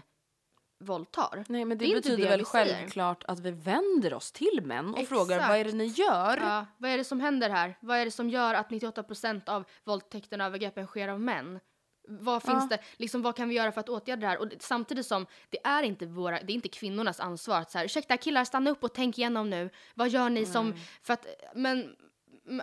[0.80, 1.44] våldtar.
[1.48, 5.08] Nej men det, inte betyder det väl självklart att vi vänder oss till män och
[5.08, 5.50] frågar Exakt.
[5.50, 6.36] vad är det ni gör?
[6.36, 7.76] Ja, vad är det som händer här?
[7.80, 11.60] Vad är det som gör att 98 procent av våldtäkterna och övergreppen sker av män?
[12.08, 14.38] Vad finns det, liksom vad kan vi göra för att åtgärda det här?
[14.38, 17.78] Och det, samtidigt som det är inte våra, det är inte kvinnornas ansvar att så
[17.78, 19.70] här, ursäkta killar stanna upp och tänk igenom nu.
[19.94, 21.96] Vad gör ni som, för att, men,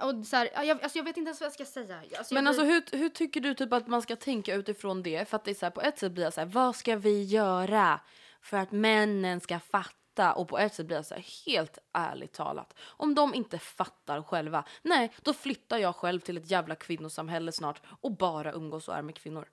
[0.04, 2.02] och så här, ja, jag, alltså jag vet inte ens vad jag ska säga.
[2.18, 5.30] Alltså Men alltså blir- hur, hur tycker du typ att man ska tänka utifrån det?
[5.30, 6.96] För att det är så här, på ett sätt blir jag så här, vad ska
[6.96, 8.00] vi göra
[8.42, 10.34] för att männen ska fatta?
[10.34, 14.22] Och på ett sätt blir jag så här, helt ärligt talat, om de inte fattar
[14.24, 18.96] själva, nej, då flyttar jag själv till ett jävla kvinnosamhälle snart och bara umgås och
[18.96, 19.48] är med kvinnor.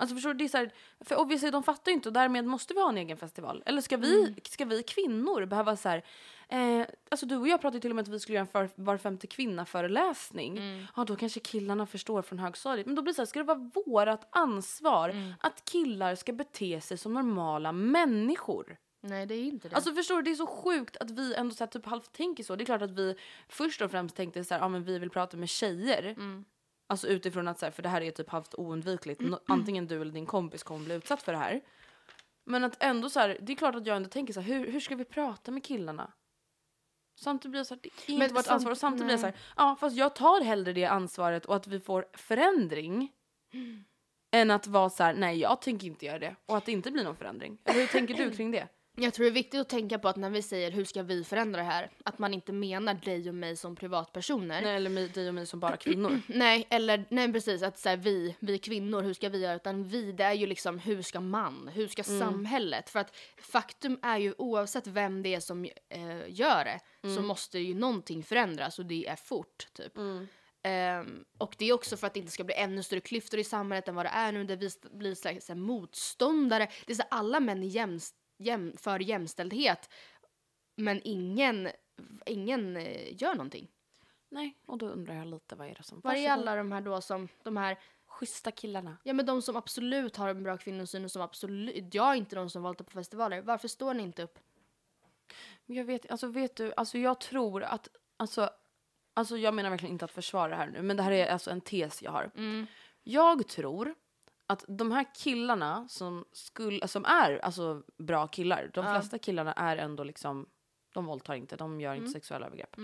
[0.00, 0.38] Alltså förstår du?
[0.38, 2.88] Det är så här, för obviously, de fattar ju inte och därmed måste vi ha
[2.88, 3.62] en egen festival.
[3.66, 6.04] Eller ska vi, ska vi kvinnor behöva så här,
[6.48, 8.70] eh, alltså du och jag pratade till och med att vi skulle göra en för,
[8.74, 10.58] var femte kvinna föreläsning.
[10.96, 12.86] Ja då kanske killarna förstår från högstadiet.
[12.86, 16.80] Men då blir det så här, ska det vara vårat ansvar att killar ska bete
[16.80, 18.76] sig som normala människor?
[19.00, 19.76] Nej det är inte det.
[19.76, 22.44] Alltså förstår du, det är så sjukt att vi ändå så här, typ halvt tänker
[22.44, 22.56] så.
[22.56, 23.14] Det är klart att vi
[23.48, 26.14] först och främst tänkte så här, ja men vi vill prata med tjejer.
[26.90, 29.20] Alltså utifrån att så här, för det här är typ halvt oundvikligt.
[29.20, 31.60] Nå- Antingen du eller din kompis kommer bli utsatt för det här.
[32.44, 34.72] Men att ändå så här, det är klart att jag ändå tänker så här, hur,
[34.72, 36.12] hur ska vi prata med killarna?
[37.20, 38.70] Samtidigt blir det så här, det är inte Men vårt ansvar.
[38.70, 41.66] Och samtidigt blir det så här, ja fast jag tar hellre det ansvaret och att
[41.66, 43.12] vi får förändring.
[44.30, 46.36] Än att vara så här, nej jag tänker inte göra det.
[46.46, 47.58] Och att det inte blir någon förändring.
[47.64, 48.68] Eller hur tänker du kring det?
[49.00, 51.24] Jag tror det är viktigt att tänka på att när vi säger hur ska vi
[51.24, 54.62] förändra det här, att man inte menar dig och mig som privatpersoner.
[54.62, 56.20] Nej, eller mig, dig och mig som bara kvinnor.
[56.26, 59.54] Nej, eller nej precis att så här, vi, vi kvinnor, hur ska vi göra?
[59.54, 62.90] Utan vi, det är ju liksom hur ska man, hur ska samhället?
[62.90, 66.80] För att faktum är ju oavsett vem det är som eh, gör det
[67.14, 69.98] så måste ju någonting förändras och det är fort typ.
[70.62, 73.44] Ehm, och det är också för att det inte ska bli ännu större klyftor i
[73.44, 76.68] samhället än vad det är nu där vi st- blir så här, motståndare.
[76.86, 79.90] Det är så här, alla män är jämst, jäm, för jämställdhet
[80.78, 81.68] men ingen,
[82.26, 83.68] ingen eh, gör någonting.
[84.28, 86.00] Nej, och då undrar jag lite vad är det som...
[86.00, 88.96] Var är alla de här då som, de här schyssta killarna.
[89.02, 92.36] Ja men de som absolut har en bra kvinnosyn och som absolut, jag är inte
[92.36, 93.42] de som valt på festivaler.
[93.42, 94.38] Varför står ni inte upp?
[95.66, 98.50] Men jag vet, alltså vet du, alltså jag tror att, alltså,
[99.14, 101.50] alltså jag menar verkligen inte att försvara det här nu, men det här är alltså
[101.50, 102.30] en tes jag har.
[103.02, 103.94] Jag tror
[104.48, 109.76] att de här killarna som, skulle, som är alltså, bra killar, de flesta killarna är
[109.76, 110.46] ändå liksom,
[110.94, 112.76] de våldtar inte, de gör inte sexuella övergrepp.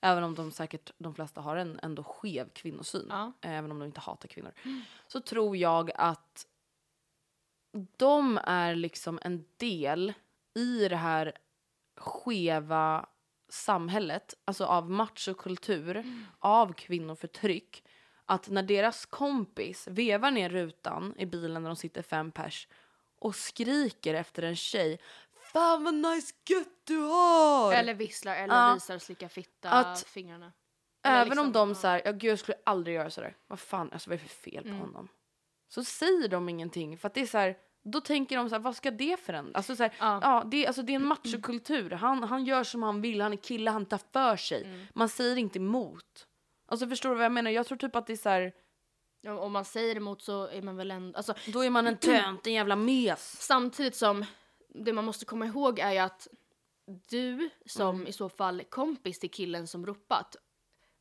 [0.00, 3.32] Även om de säkert, de flesta har en ändå skev kvinnosyn, Ja.
[3.40, 4.52] även om de inte hatar kvinnor.
[5.06, 6.46] Så tror jag att
[7.96, 10.12] de är liksom en del
[10.54, 11.32] i det här
[11.96, 13.06] skeva
[13.48, 16.04] samhället, alltså av machokultur,
[16.38, 17.84] av kvinnoförtryck.
[18.30, 22.68] Att när deras kompis vevar ner rutan i bilen när de sitter fem pers
[23.18, 24.98] och skriker efter en tjej
[25.52, 27.72] Fan vad nice gött du har!
[27.72, 28.74] Eller visslar eller Ja.
[28.74, 30.52] visar och slickar fitta Att- fingrarna.
[31.04, 31.74] Eller Även liksom, om de ja.
[31.74, 33.36] såhär, ja gud jag skulle aldrig göra sådär.
[33.46, 34.80] Vad fan, alltså vad är det för fel på Mm.
[34.80, 35.08] honom?
[35.68, 37.56] Så säger de ingenting för att det är så här.
[37.82, 39.52] Då tänker de så här, vad ska det förändra?
[39.56, 40.18] Alltså, så här, Ja.
[40.22, 40.44] ja.
[40.50, 41.90] det, alltså, det är en machokultur.
[41.90, 44.64] Han, han gör som han vill, han är kille, han tar för sig.
[44.64, 44.86] Mm.
[44.94, 46.26] Man säger inte emot.
[46.70, 47.50] Alltså förstår du vad jag menar?
[47.50, 48.52] Jag tror typ att det är så här,
[49.22, 51.96] Ja, om man säger emot så är man väl ändå, alltså då är man en
[51.96, 53.36] tönt, en jävla mes.
[53.42, 54.24] samtidigt som
[54.68, 56.28] det man måste komma ihåg är ju att
[57.08, 58.06] du som Mm.
[58.06, 60.36] i så fall kompis till killen som ropat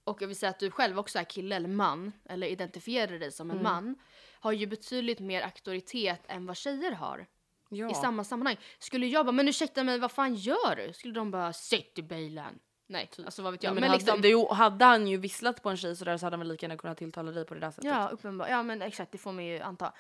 [0.04, 3.32] och jag vill säga att du själv också är kille eller man eller identifierar dig
[3.32, 3.64] som en Mm.
[3.74, 3.96] man
[4.40, 7.26] har ju betydligt mer auktoritet än vad tjejer har
[7.70, 7.92] Ja.
[7.92, 8.58] i samma sammanhang.
[8.80, 10.94] Skulle jag bara, men ursäkta mig, vad fan gör du?
[10.94, 12.60] Skulle de bara, sitt i bilen.
[12.90, 13.70] Nej, alltså vad vet jag.
[13.70, 16.18] Ja, men men hade, liksom, det, ju- hade han ju visslat på en tjej sådär
[16.18, 17.86] så hade han väl lika gärna kunnat tilltala dig på det där sättet.
[17.86, 18.50] Ja, uppenbart.
[18.50, 19.94] Ja, men exakt, det får man ju anta.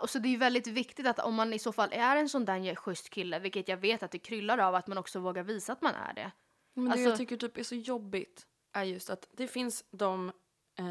[0.00, 2.28] Och så det är ju väldigt viktigt att om man i så fall är en
[2.28, 5.42] sån där schysst kille, vilket jag vet att det kryllar av, att man också vågar
[5.42, 6.30] visa att man är det.
[6.74, 10.32] Men det Alltså- jag tycker typ är så jobbigt är just att det finns de,
[10.78, 10.84] eh,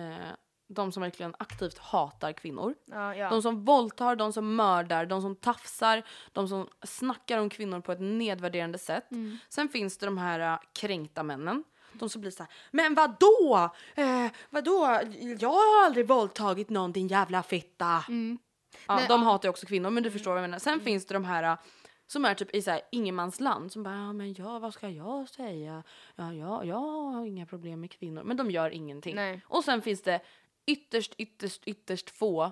[0.68, 2.76] de som verkligen aktivt hatar kvinnor.
[2.86, 3.30] Ja, ja.
[3.30, 7.92] De som våldtar, de som mördar, de som tafsar, de som snackar om kvinnor på
[7.92, 9.12] ett nedvärderande sätt.
[9.12, 9.38] Mm.
[9.50, 11.64] Sen finns det de här äh, kränkta männen.
[11.94, 13.70] De som blir så här, men vadå?
[13.96, 15.00] Eh, vadå?
[15.40, 17.86] Jag har aldrig våldtagit någon din jävla fitta.
[17.86, 18.38] Ja, Mm.
[18.88, 19.28] Nej, de ja.
[19.28, 20.60] hatar ju också kvinnor men du förstår vad jag menar.
[20.60, 21.58] Sen finns det de här äh,
[22.08, 25.30] som är typ i så här ingenmansland som bara, ja men ja vad ska jag
[25.30, 25.84] säga?
[26.16, 26.76] Ja, ja, jag
[27.12, 28.24] har inga problem med kvinnor.
[28.24, 29.16] Men de gör ingenting.
[29.16, 29.42] Nej.
[29.48, 30.20] Och sen finns det
[30.66, 32.52] ytterst, ytterst, ytterst få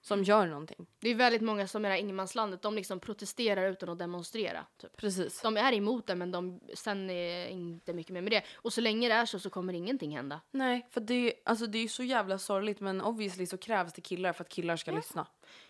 [0.00, 0.86] som gör någonting.
[1.00, 4.66] Det är väldigt många som är i ingenmanslandet, de liksom protesterar utan att demonstrera.
[4.76, 4.96] Typ.
[4.96, 5.40] Precis.
[5.40, 8.44] De är emot det men de, sen är inte mycket mer med det.
[8.54, 10.40] Och så länge det är så så kommer ingenting hända.
[10.50, 14.00] Nej, för det, alltså det är ju så jävla sorgligt men obviously så krävs det
[14.00, 15.26] killar för att killar ska lyssna.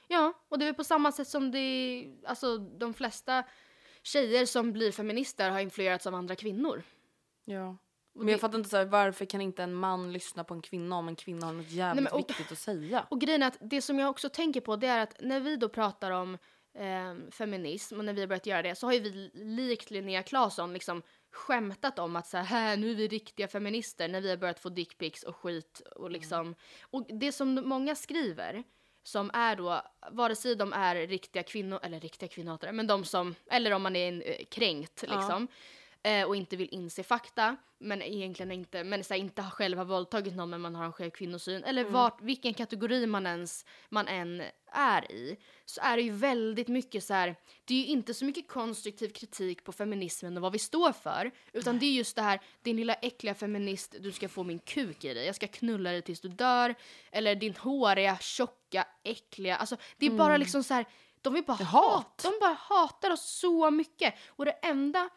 [0.08, 3.44] Ja, och det är på samma sätt som det, alltså de flesta
[4.02, 6.82] tjejer som blir feminister har influerats av andra kvinnor.
[7.44, 7.76] Ja.
[8.18, 10.96] Men jag fattar inte så här, varför kan inte en man lyssna på en kvinna
[10.96, 13.06] om en kvinna har något jävligt Nej, men och- viktigt att säga?
[13.10, 15.56] Och grejen är att det som jag också tänker på det är att när vi
[15.56, 16.38] då pratar om
[16.74, 20.22] eh, feminism och när vi har börjat göra det så har ju vi likt Linnea
[20.22, 21.02] Claesson liksom
[21.32, 24.68] skämtat om att så här, nu är vi riktiga feminister när vi har börjat få
[24.68, 26.54] dickpics och skit och liksom.
[26.82, 28.64] Och det som många skriver
[29.02, 33.34] som är då, vare sig de är riktiga kvinnor, eller riktiga kvinnohatare, men de som,
[33.50, 35.48] eller om man är en, eh, kränkt liksom.
[36.02, 39.78] Eh, och inte vill inse fakta, men egentligen inte, men så här, inte har själv
[39.78, 41.64] har våldtagit någon men man har en skev kvinnosyn.
[41.64, 45.36] Eller vart, vilken kategori man ens, man än är i.
[45.64, 49.08] Så är det ju väldigt mycket så här, det är ju inte så mycket konstruktiv
[49.08, 51.30] kritik på feminismen och vad vi står för.
[51.52, 55.04] Utan det är just det här, din lilla äckliga feminist, du ska få min kuk
[55.04, 56.74] i dig, jag ska knulla dig tills du dör.
[57.10, 60.86] Eller din håriga, tjocka, äckliga, alltså det är bara liksom så här,
[61.22, 62.20] de vill bara hat.
[62.22, 64.14] De bara hatar oss så mycket.
[64.28, 65.08] Och det enda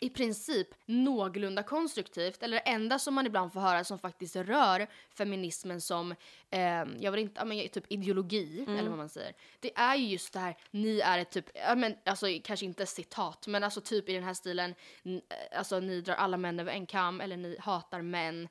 [0.00, 4.86] i princip någorlunda konstruktivt, eller det enda som man ibland får höra som faktiskt rör
[5.14, 6.14] feminismen som,
[6.50, 9.32] eh, jag vill inte, men typ ideologi, eller vad man säger.
[9.60, 12.86] Det är ju just det här, ni är ett typ, ja men alltså kanske inte
[12.86, 16.72] citat, men alltså typ i den här stilen, eh, alltså ni drar alla män över
[16.72, 18.48] en kam, eller ni hatar män.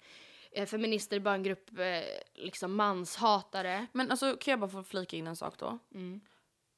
[0.51, 3.87] Eh, feminister är bara en grupp eh, liksom manshatare.
[3.91, 5.79] Men alltså kan jag bara få flika in en sak då?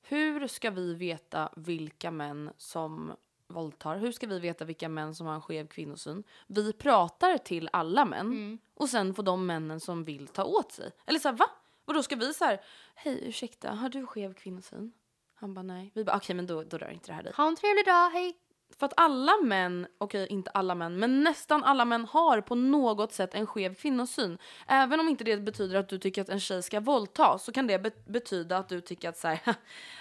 [0.02, 3.16] Hur ska vi veta vilka män som
[3.54, 3.98] våldtar?
[3.98, 6.24] Hur ska vi veta vilka män som har en skev kvinnosyn?
[6.48, 10.92] Vi pratar till alla män och sen får de männen som vill ta åt sig.
[11.06, 11.46] Eller så här, va?
[11.86, 12.62] Och då ska vi så här,
[12.96, 14.92] hej ursäkta, har du skev kvinnosyn?
[15.36, 15.92] Han bara nej.
[15.96, 17.34] Vi bara okej men då, då rör inte det här dig.
[17.38, 18.38] Ha en trevlig dag, hej!
[18.78, 23.14] För att alla män, okej inte alla män, men nästan alla män har på något
[23.14, 24.38] sätt en skev kvinnosyn.
[24.68, 27.68] Även om inte det betyder att du tycker att en tjej ska våldtas så kan
[27.68, 29.40] det be- betyda att du tycker att så här,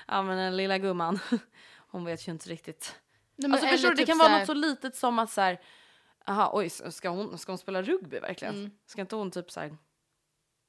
[0.08, 1.18] ja men den lilla gumman,
[1.90, 3.00] hon vet ju inte riktigt.
[3.38, 5.30] Nej, Alltså förstår du, det typ kan så vara här- något så litet som att
[5.30, 5.60] så här,
[6.26, 8.54] aha oj ska hon, ska hon spela rugby verkligen?
[8.54, 8.70] Mm.
[8.86, 9.76] Ska inte hon typ så här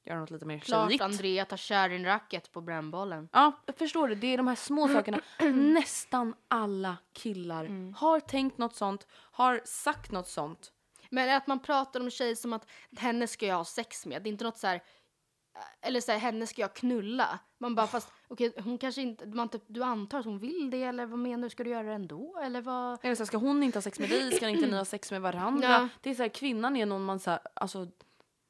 [0.04, 1.02] göra något lite mer Klart tjejigt.
[1.04, 3.28] Andrea tar kärringracket på brännbollen.
[3.32, 4.14] Ja, förstår det.
[4.14, 5.20] Det är de här små sakerna.
[5.54, 7.94] Nästan alla killar Mm.
[7.94, 10.72] har tänkt något sånt, har sagt något sånt.
[11.10, 12.66] Men att man pratar om tjejer som att
[12.98, 14.22] henne ska jag ha sex med.
[14.22, 14.82] Det är inte något så här...
[15.80, 17.38] Eller så här, henne ska jag knulla.
[17.58, 19.26] Man bara, fast okej, hon kanske inte...
[19.26, 21.50] Man typ, du antar att hon vill det, eller vad menar du?
[21.50, 22.38] Ska du göra det ändå?
[22.42, 23.04] Eller vad?
[23.04, 24.32] Eller så här, ska hon inte ha sex med dig?
[24.32, 25.68] Ska inte ni ha sex med varandra?
[25.68, 25.88] Ja.
[26.00, 27.88] Det är så här, kvinnan är någon man så här, alltså,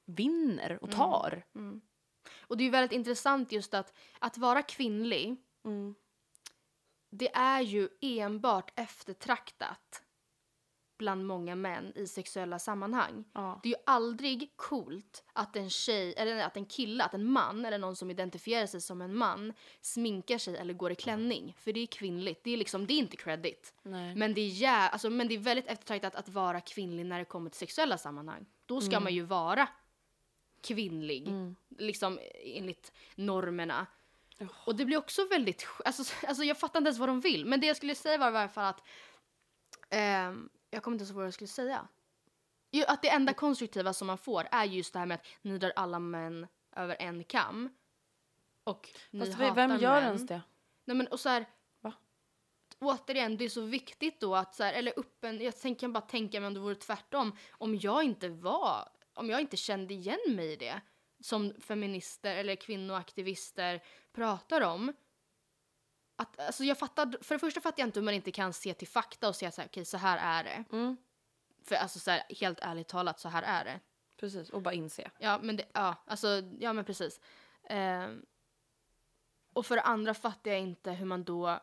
[0.06, 1.44] vinner och tar.
[2.40, 5.94] Och det är ju väldigt intressant just att, att vara kvinnlig, Mm.
[7.10, 10.02] det är ju enbart eftertraktat
[11.00, 13.24] bland många män i sexuella sammanhang.
[13.32, 13.60] Ja.
[13.62, 17.64] Det är ju aldrig coolt att en tjej, eller att en kille, att en man
[17.64, 21.56] eller någon som identifierar sig som en man sminkar sig eller går i klänning.
[21.58, 22.44] För det är kvinnligt.
[22.44, 23.74] Det är liksom, det är inte credit.
[23.82, 24.14] Nej.
[24.14, 27.24] Men det, är jä- alltså, men det är väldigt eftertraktat att vara kvinnlig när det
[27.24, 28.46] kommer till sexuella sammanhang.
[28.66, 29.68] Då ska man ju vara
[30.62, 31.28] kvinnlig,
[31.78, 33.86] liksom enligt normerna.
[34.66, 37.46] Och det blir också väldigt, alltså, alltså jag fattar inte ens vad de vill.
[37.46, 38.82] Men det jag skulle säga var i alla fall att,
[39.90, 41.88] ehm, jag kommer inte ens ihåg vad jag skulle säga.
[42.72, 45.58] Jo, att det enda konstruktiva som man får är just det här med att ni
[45.58, 47.68] drar alla män över en kam.
[48.64, 50.04] Och ni Fast hatar vem gör män.
[50.04, 50.42] ens det?
[50.84, 51.46] Nej men och så här,
[51.80, 51.92] Va?
[52.78, 56.40] återigen, det är så viktigt då att så här, eller öppen, jag tänker bara tänka
[56.40, 57.36] mig om det vore tvärtom.
[57.50, 60.80] Om jag inte var, om jag inte kände igen mig i det
[61.20, 64.92] som feminister eller kvinnoaktivister pratar om.
[66.20, 68.74] Att, alltså jag fattar, för det första fattar jag inte hur man inte kan se
[68.74, 70.76] till fakta och säga så här, okej så här är det.
[70.76, 70.96] Mm.
[71.64, 73.80] För alltså så här, helt ärligt talat så här är det.
[74.16, 75.10] Precis, och bara inse.
[75.18, 77.20] Ja, men det, ja, alltså, ja men precis.
[77.68, 78.26] Ehm,
[79.52, 81.60] och för det andra fattar jag inte hur man då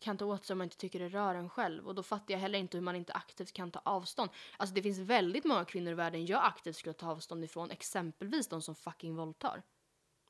[0.00, 1.86] kan ta åt sig om man inte tycker det rör en själv.
[1.86, 4.30] Och då fattar jag heller inte hur man inte aktivt kan ta avstånd.
[4.56, 7.70] Alltså det finns väldigt många kvinnor i världen jag aktivt skulle ta avstånd ifrån.
[7.70, 9.62] Exempelvis de som fucking våldtar.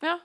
[0.01, 0.21] Ja,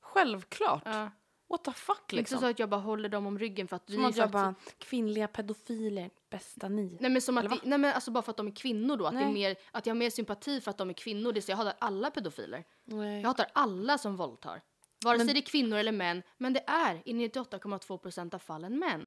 [0.00, 0.82] självklart.
[0.84, 1.10] Ja.
[1.48, 2.38] What the fuck Inte liksom.
[2.40, 4.54] så att jag bara håller dem om ryggen för att Som vi att jag bara,
[4.78, 6.98] kvinnliga pedofiler, bästa ni.
[7.00, 9.06] Nej men som att det, nej men alltså bara för att de är kvinnor då.
[9.06, 11.32] Att, det är mer, att jag har mer sympati för att de är kvinnor.
[11.32, 12.64] Det är så jag hatar alla pedofiler.
[12.84, 13.20] Nej.
[13.20, 14.62] Jag hatar alla som våldtar.
[15.04, 16.22] Vare sig Men- det är kvinnor eller män.
[16.38, 19.06] Men det är i 98,2% av fallen män.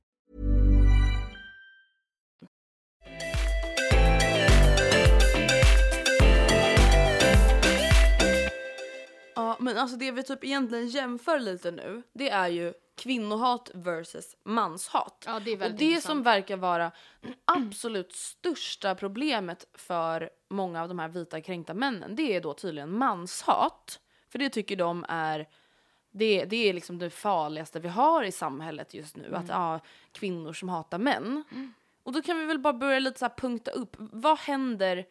[9.61, 15.23] Men alltså det vi typ egentligen jämför lite nu, det är ju kvinnohat versus manshat.
[15.27, 16.11] Ja, det är Och väldigt det intressant.
[16.11, 22.15] som verkar vara det absolut största problemet för många av de här vita kränkta männen,
[22.15, 23.99] det är då tydligen manshat.
[24.29, 25.47] För det tycker de är
[26.11, 29.35] det, det är liksom det farligaste vi har i samhället just nu.
[29.35, 29.79] Att ja,
[30.11, 31.43] kvinnor som hatar män.
[32.03, 33.95] Och då kan vi väl bara börja lite så punkta upp.
[33.97, 35.05] Vad händer,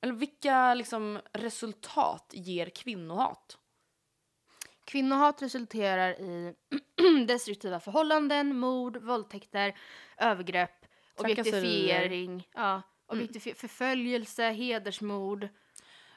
[0.00, 3.58] eller vilka liksom resultat ger kvinnohat?
[4.84, 6.54] Kvinnohat resulterar i
[7.26, 9.74] destruktiva förhållanden, mord, våldtäkter,
[10.18, 10.70] övergrepp,
[11.18, 12.82] objektifiering, ja,
[13.12, 15.48] objektifi- förföljelse, hedersmord.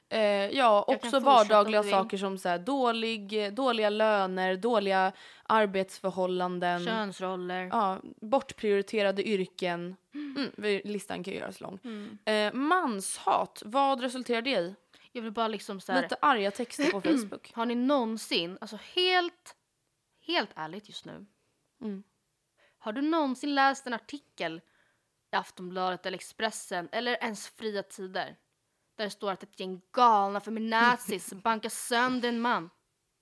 [0.10, 5.12] Eh, ja, Jag också vardagliga saker som så här, dålig, dåliga löner, dåliga
[5.44, 7.68] arbetsförhållanden, Könsroller.
[7.72, 9.96] ja, bortprioriterade yrken.
[10.16, 11.80] Mm, vi- listan kan göras lång.
[11.84, 12.18] Mm.
[12.26, 14.76] Eh, manshat, vad resulterar det i?
[15.18, 17.54] Jag vill bara liksom så här, Lite arga texter på Facebook.
[17.54, 19.56] Har ni någonsin, alltså helt,
[20.26, 21.26] helt ärligt just nu.
[21.82, 22.04] Mm.
[22.78, 24.62] Har du någonsin läst en artikel
[25.32, 28.36] i Aftonbladet eller Expressen eller ens Fria Tider?
[28.96, 32.70] Där det står att ett gäng galna feminazis bankar sönder en man.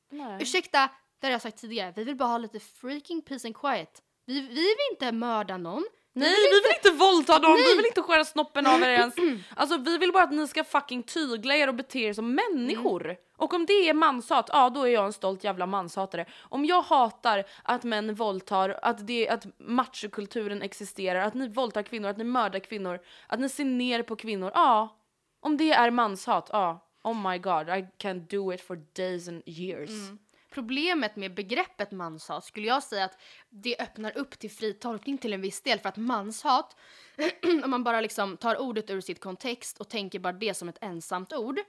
[0.10, 0.42] Nej.
[0.42, 0.90] Ursäkta,
[1.20, 1.94] det har jag sagt tidigare.
[1.96, 4.04] Vi vill bara ha lite freaking peace and quiet.
[4.26, 5.86] Vi, vi vill inte mörda någon.
[6.18, 9.16] Nej vi vill inte våldta dem, vi vill inte skära snoppen av er ens.
[9.56, 13.16] Alltså vi vill bara att ni ska fucking tygla er och bete er som människor.
[13.38, 16.26] Och om det är manshat, ja då är jag en stolt jävla manshatare.
[16.42, 22.10] Om jag hatar att män våldtar, att, det, att machokulturen existerar, att ni våldtar kvinnor,
[22.10, 24.98] att ni mördar kvinnor, att ni ser ner på kvinnor, ja.
[25.40, 26.82] Om det är manshat, ja.
[27.04, 29.90] Oh my god, I can do it for days and years.
[30.56, 35.34] Problemet med begreppet manshat skulle jag säga att det öppnar upp till fri tolkning till
[35.34, 36.76] en viss del för att manshat,
[37.64, 40.78] om man bara liksom tar ordet ur sitt kontext och tänker bara det som ett
[40.82, 41.60] ensamt ord.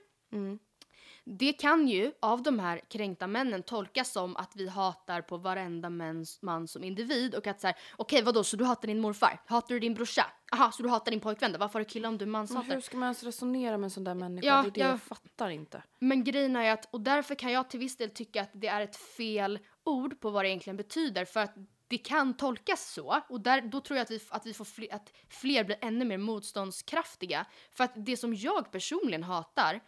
[1.23, 5.89] Det kan ju av de här kränkta männen tolkas som att vi hatar på varenda
[5.89, 9.41] mäns, man som individ och att så här, okej vadå så du hatar din morfar?
[9.45, 10.25] Hatar du din brorsa?
[10.51, 11.59] Aha, så du hatar din pojkvän då?
[11.59, 12.73] Varför har du killar om du Men manshatar?
[12.73, 14.47] hur ska man ens resonera med en sån där människa?
[14.47, 14.87] Ja, det är det ja.
[14.87, 15.83] jag fattar inte.
[15.99, 18.81] Men grejen är att, och därför kan jag till viss del tycka att det är
[18.81, 21.55] ett fel ord på vad det egentligen betyder för att
[21.87, 24.93] det kan tolkas så och där, då tror jag att vi, att vi får fler,
[24.93, 27.45] att fler blir ännu mer motståndskraftiga.
[27.71, 29.81] För att det som jag personligen hatar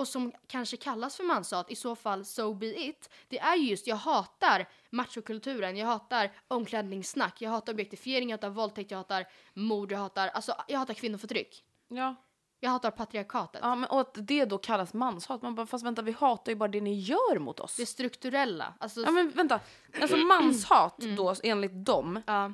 [0.00, 3.86] och som kanske kallas för manshat, i så fall so be it, det är just
[3.86, 9.92] jag hatar machokulturen, jag hatar omklädningssnack, jag hatar objektifiering, jag hatar våldtäkt, jag hatar mord,
[9.92, 11.64] jag hatar, alltså jag hatar kvinnoförtryck.
[11.88, 12.14] Ja.
[12.60, 13.60] Jag hatar patriarkatet.
[13.64, 15.42] Ja, men och att det då kallas manshat.
[15.42, 17.76] Man bara, fast vänta, vi hatar ju bara det ni gör mot oss.
[17.76, 18.74] Det strukturella.
[18.78, 19.60] Alltså, Ja, men vänta.
[20.00, 22.52] Alltså manshat då, enligt dem, ja.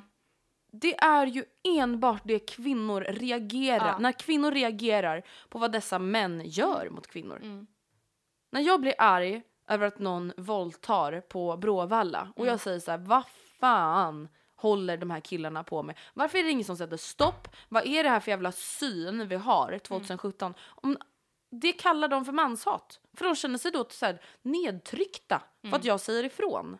[0.71, 3.87] Det är ju enbart det kvinnor reagerar.
[3.87, 3.97] Ja.
[3.99, 7.39] När kvinnor reagerar på vad dessa män gör mot kvinnor.
[7.43, 7.67] Mm.
[8.51, 12.49] När jag blir arg över att någon våldtar på Bråvalla och Mm.
[12.49, 13.23] jag säger så här, vad
[13.59, 15.97] fan håller de här killarna på med?
[16.13, 17.47] Varför är det ingen som sätter stopp?
[17.69, 20.53] Vad är det här för jävla syn vi har 2017?
[20.61, 20.97] Om,
[21.51, 22.99] det kallar de för manshat.
[23.13, 26.77] För de känner sig då så här nedtryckta för att jag säger ifrån.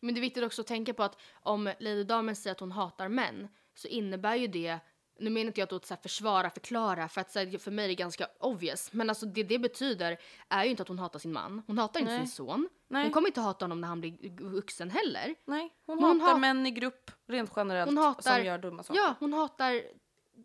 [0.00, 2.72] Men det är viktigt också att tänka på att om Lady Damen säger att hon
[2.72, 4.78] hatar män så innebär ju det
[5.18, 7.94] nu menar inte jag att så försvara, förklara, för att här, för mig är det
[7.94, 8.92] ganska obvious.
[8.92, 10.18] Men alltså det det betyder
[10.48, 11.62] är ju inte att hon hatar sin man.
[11.66, 12.20] Hon hatar inte Nej.
[12.20, 12.68] sin son.
[12.88, 13.02] Nej.
[13.02, 15.34] Hon kommer inte hata honom när han blir vuxen heller.
[15.44, 19.00] Nej, hon, Hon hatar hat- män i grupp rent generellt hatar, som gör dumma saker.
[19.00, 19.82] Ja, hon hatar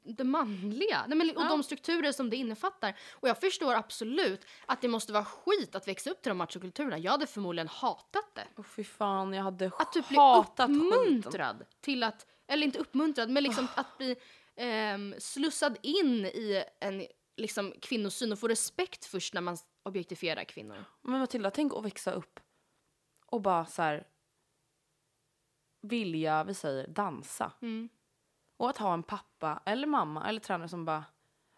[0.03, 1.49] det manliga Nej, men, och Ja.
[1.49, 2.95] de strukturer som det innefattar.
[3.11, 6.97] Och jag förstår absolut att det måste vara skit att växa upp till de machokulturerna.
[6.97, 8.47] Jag hade förmodligen hatat det.
[8.57, 10.81] Åh fy fan, jag hade Att typ bli hatat skiten.
[10.87, 14.15] uppmuntrad till att, eller inte uppmuntrad, men liksom att bli
[14.55, 20.85] ehm, slussad in i en liksom, kvinnosyn och få respekt först när man objektifierar kvinnor.
[21.01, 22.39] Men Matilda, tänk att växa upp
[23.25, 24.07] och bara så här
[25.81, 27.51] vilja, vi säger dansa.
[27.61, 27.89] Mm.
[28.61, 31.03] Och att ha en pappa eller mamma eller tränare som bara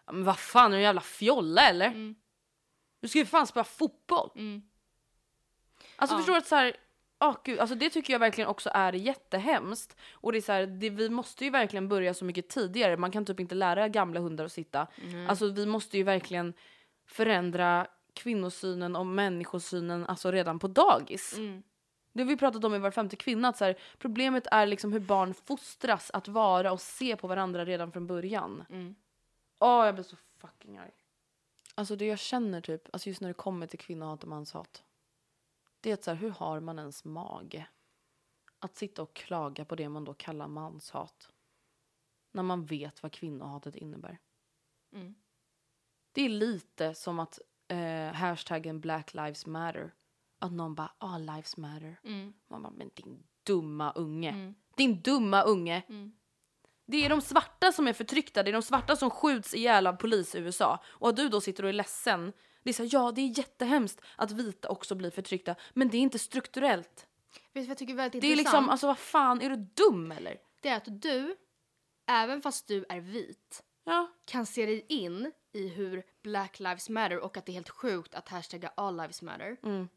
[0.06, 1.86] "Ja, men vad fan är du en jävla fjolla eller?
[1.88, 2.16] Mm.
[3.02, 4.30] Du ska ju fan spela fotboll.
[4.36, 4.62] Mm.
[5.96, 6.18] Alltså Ja.
[6.18, 6.76] förstår du att så här,
[7.20, 9.98] åh gud, alltså det tycker jag verkligen också är jättehemskt.
[10.14, 12.98] Och det är så här, det, vi måste ju verkligen börja så mycket tidigare.
[12.98, 14.88] Man kan typ inte lära gamla hundar att sitta.
[15.28, 16.54] Alltså vi måste ju verkligen
[17.06, 21.38] förändra kvinnosynen och människosynen alltså redan på dagis.
[21.38, 21.64] Mm.
[22.14, 23.48] Det har vi pratat om i Var femte kvinna.
[23.48, 27.66] Att så här, problemet är liksom hur barn fostras att vara och se på varandra
[27.66, 28.66] redan från början.
[28.70, 28.96] Mm.
[29.60, 30.92] Åh, jag blir så fucking arg.
[31.76, 34.84] Alltså det jag känner typ, alltså just när det kommer till kvinnohat och manshat.
[35.82, 37.68] Det är att så här, hur har man ens mage?
[38.60, 41.32] Att sitta och klaga på det man då kallar manshat.
[42.32, 44.20] När man vet vad kvinnohatet innebär.
[44.92, 45.16] Mm.
[46.12, 49.94] Det är lite som att eh, hashtaggen Black Lives Matter.
[50.44, 52.00] Att någon bara, all lives matter.
[52.04, 52.34] Mm.
[52.50, 54.30] Man bara, men din dumma unge.
[54.30, 54.56] Mm.
[54.78, 55.84] Din dumma unge.
[55.90, 56.12] Mm.
[56.86, 59.94] Det är de svarta som är förtryckta, det är de svarta som skjuts ihjäl av
[59.94, 60.84] polis i USA.
[60.86, 62.34] Och att du då sitter och är ledsen.
[62.64, 65.56] Det är så här, ja det är jättehemskt att vita också blir förtryckta.
[65.74, 67.08] Men det är inte strukturellt.
[67.34, 68.54] Vet du vad jag tycker är väldigt Det är intressant?
[68.56, 70.38] liksom, alltså vad fan, är du dum eller?
[70.62, 71.36] Det är att du,
[72.08, 74.12] även fast du är vit, Ja.
[74.26, 78.16] kan se dig in i hur Black Lives Matter och att det är helt sjukt
[78.16, 79.58] att hashtagga All Lives Matter.
[79.64, 79.88] Mm.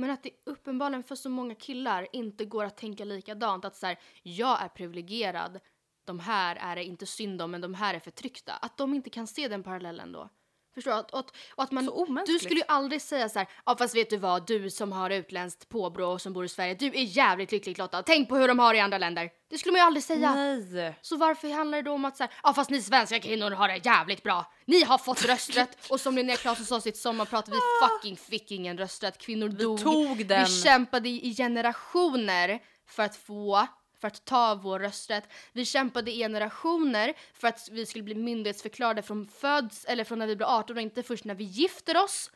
[0.00, 3.64] Men att det uppenbarligen för så många killar inte går att tänka likadant.
[3.64, 5.60] Att så här, jag är privilegierad,
[6.04, 8.52] de här är det inte synd om men de här är förtryckta.
[8.52, 10.28] Att de inte kan se den parallellen då.
[10.74, 10.98] Förstår du?
[10.98, 13.94] Och, och, och att man, Så du skulle ju aldrig säga så här, ja fast
[13.94, 17.02] vet du vad, du som har utländskt påbrå och som bor i Sverige, du är
[17.02, 18.02] jävligt lyckligt lottad.
[18.02, 19.30] Tänk på hur de har det i andra länder.
[19.50, 20.34] Det skulle man ju aldrig säga.
[20.34, 20.98] Nej.
[21.02, 23.68] Så varför handlar det då om att så här, ja fast ni svenska kvinnor har
[23.68, 24.52] det jävligt bra.
[24.64, 27.58] Ni har fått rösträtt och som Linnea Claesson sa sitt sommarprat, vi
[27.88, 29.18] fucking fick ingen rösträtt.
[29.18, 29.80] Kvinnor dog.
[29.80, 30.44] tog den.
[30.44, 33.66] Vi kämpade i generationer för att få
[34.00, 35.28] för att ta vår rösträtt.
[35.52, 40.26] Vi kämpade i generationer för att vi skulle bli myndighetsförklarade från föds eller från när
[40.26, 42.30] vi blir 18 och inte först när vi gifter oss.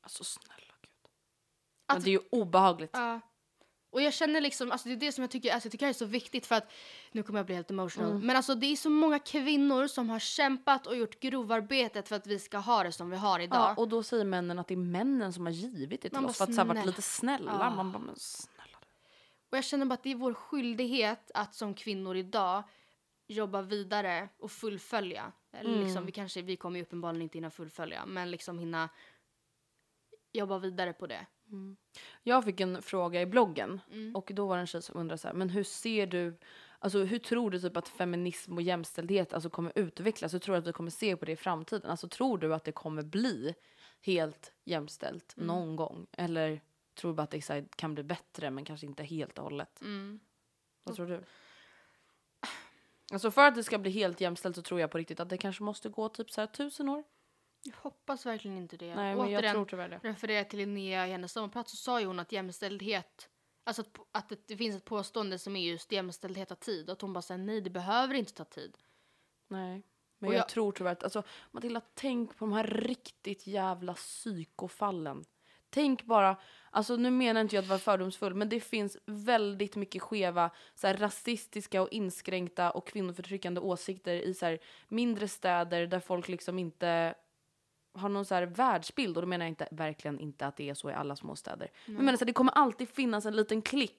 [0.00, 0.90] Alltså snälla gud.
[1.86, 2.90] Att- Men det är ju obehagligt.
[2.92, 3.20] Ja.
[3.92, 5.88] Och jag känner liksom, alltså det är det som jag tycker, alltså jag tycker det
[5.88, 6.72] här är så viktigt för att,
[7.12, 8.26] nu kommer jag bli helt emotional, Mm.
[8.26, 12.26] men alltså det är så många kvinnor som har kämpat och gjort grovarbetet för att
[12.26, 13.58] vi ska ha det som vi har idag.
[13.58, 16.30] Ja, och då säger männen att det är männen som har givit det till Man
[16.30, 16.90] oss bara, för att här, varit snälla.
[16.90, 17.56] lite snälla.
[17.60, 17.70] Ja.
[17.70, 18.59] Man bara, men snälla.
[19.50, 22.62] Och jag känner bara att det är vår skyldighet att som kvinnor idag
[23.26, 25.32] jobba vidare och fullfölja.
[25.52, 25.84] Eller Mm.
[25.84, 28.88] liksom, vi kanske, vi kommer ju uppenbarligen inte hinna fullfölja, men liksom hinna
[30.32, 31.26] jobba vidare på det.
[32.22, 34.16] Jag fick en fråga i bloggen Mm.
[34.16, 36.38] och då var det en tjej som undrade så här, men hur ser du,
[36.78, 40.34] alltså hur tror du typ att feminism och jämställdhet alltså kommer utvecklas?
[40.34, 41.90] Hur tror du att vi kommer se på det i framtiden?
[41.90, 43.54] Alltså tror du att det kommer bli
[44.00, 45.46] helt jämställt Mm.
[45.46, 46.06] någon gång?
[46.12, 46.60] Eller
[47.00, 49.80] tror bara att här, kan bli bättre men kanske inte helt och hållet?
[49.80, 50.20] Mm.
[50.84, 51.24] Vad tror du?
[53.12, 55.38] Alltså för att det ska bli helt jämställt så tror jag på riktigt att det
[55.38, 57.04] kanske måste gå typ så här tusen år.
[57.62, 58.94] Jag hoppas verkligen inte det.
[58.94, 60.00] Nej men jag Återigen, tror tyvärr det.
[60.02, 63.28] refererar till Linnea i hennes sommarprat så sa ju hon att jämställdhet,
[63.64, 67.00] alltså att, att det, finns ett påstående som är just jämställdhet tar tid och att
[67.00, 68.78] hon bara säger nej det behöver inte ta tid.
[69.48, 69.82] Nej.
[70.18, 75.24] Men jag, jag- tror tyvärr att, alltså Matilda tänk på de här riktigt jävla psykofallen.
[75.70, 76.36] Tänk bara,
[76.70, 80.86] alltså nu menar inte jag att vara fördomsfull men det finns väldigt mycket skeva så
[80.86, 84.58] här, rasistiska och inskränkta och kvinnoförtryckande åsikter i så här,
[84.88, 87.14] mindre städer där folk liksom inte
[87.94, 89.16] har någon så här världsbild.
[89.16, 91.70] Och då menar jag inte, verkligen inte att det är så i alla små städer.
[91.86, 93.98] Men menar så här, det kommer alltid finnas en liten klick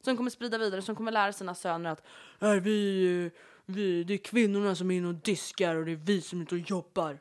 [0.00, 2.06] som kommer sprida vidare, som kommer lära sina söner att
[2.38, 3.30] "Nej, vi,
[3.66, 6.56] vi, det är kvinnorna som är inne och diskar och det är vi som inte
[6.56, 7.18] jobbar.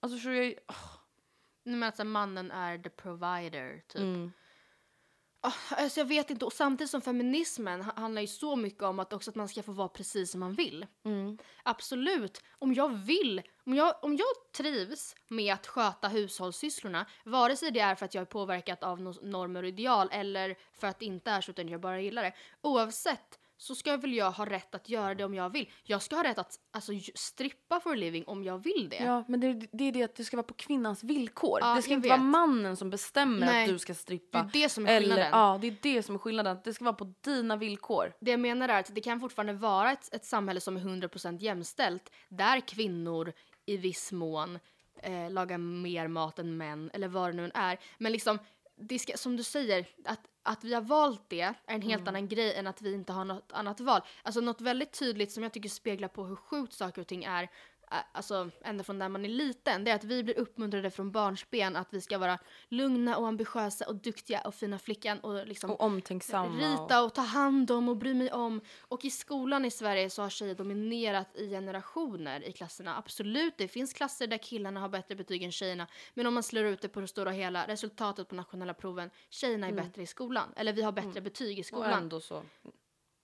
[0.00, 0.56] Alltså så jag, Nej,
[1.64, 4.00] Men att så här, mannen är the provider typ.
[4.00, 4.32] mm,
[5.46, 8.98] Ah, alltså jag vet inte, och samtidigt som feminismen ha- handlar ju så mycket om
[8.98, 10.86] att också att man ska få vara precis som man vill.
[11.04, 17.56] mm, Absolut, om jag vill, om jag, om jag trivs med att sköta hushållssysslorna, vare
[17.56, 20.86] sig det är för att jag är påverkat av no- normer och ideal eller för
[20.86, 22.32] att det inte är så utan jag bara gillar det.
[22.60, 25.70] Oavsett så ska väl jag ha rätt att göra det om jag vill.
[25.82, 28.96] Jag ska ha rätt att alltså, strippa for a living om jag vill det.
[29.04, 31.58] ja men det, det är det att det ska vara på kvinnans villkor.
[31.62, 32.18] Ja, det ska inte vet.
[32.18, 34.50] vara mannen som bestämmer Nej, att du ska strippa.
[34.52, 35.28] det är det som är Eller, skillnaden.
[35.32, 36.58] ja, det är det som är skillnaden.
[36.64, 38.12] Det ska vara på dina villkor.
[38.20, 41.38] Det jag menar är att det kan fortfarande vara ett, ett samhälle som är 100%
[41.38, 43.32] jämställt där kvinnor
[43.66, 44.58] i viss mån
[45.02, 47.78] eh, lagar mer mat än män eller vad det nu än är.
[47.98, 48.38] Men liksom,
[48.76, 52.28] det ska, som du säger, att, att vi har valt det är en helt annan
[52.28, 54.00] grej än att vi inte har något annat val.
[54.22, 57.50] Alltså något väldigt tydligt som jag tycker speglar på hur sjukt saker och ting är
[58.12, 61.76] Alltså ända från när man är liten, det är att vi blir uppmuntrade från barnsben
[61.76, 65.80] att vi ska vara lugna och ambitiösa och duktiga och fina flickan och liksom Och
[65.80, 66.56] omtänksamma.
[66.56, 68.60] rita och ta hand om och bry mig om.
[68.80, 72.96] Och i skolan i Sverige så har tjejer dominerat i generationer i klasserna.
[72.96, 75.86] Absolut, det finns klasser där killarna har bättre betyg än tjejerna.
[76.14, 79.68] Men om man slår ut det på det stora hela, resultatet på nationella proven, tjejerna
[79.68, 80.52] är bättre i skolan.
[80.56, 82.02] Eller vi har bättre betyg i och skolan.
[82.02, 82.42] ändå så.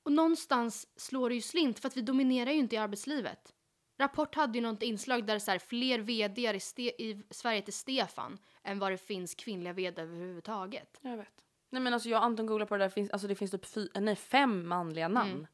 [0.02, 3.54] Och någonstans slår det ju slint för att vi dominerar ju inte i arbetslivet.
[4.00, 8.38] Rapport hade ju något inslag där så här, fler vd i, i Sverige till Stefan
[8.62, 10.98] än vad det finns kvinnliga vd överhuvudtaget.
[11.02, 11.44] Jag vet.
[11.70, 13.66] Nej men alltså jag och Anton googlar på det där, finns, alltså det finns typ
[13.66, 15.30] fy, nej, fem manliga namn.
[15.30, 15.46] Mm.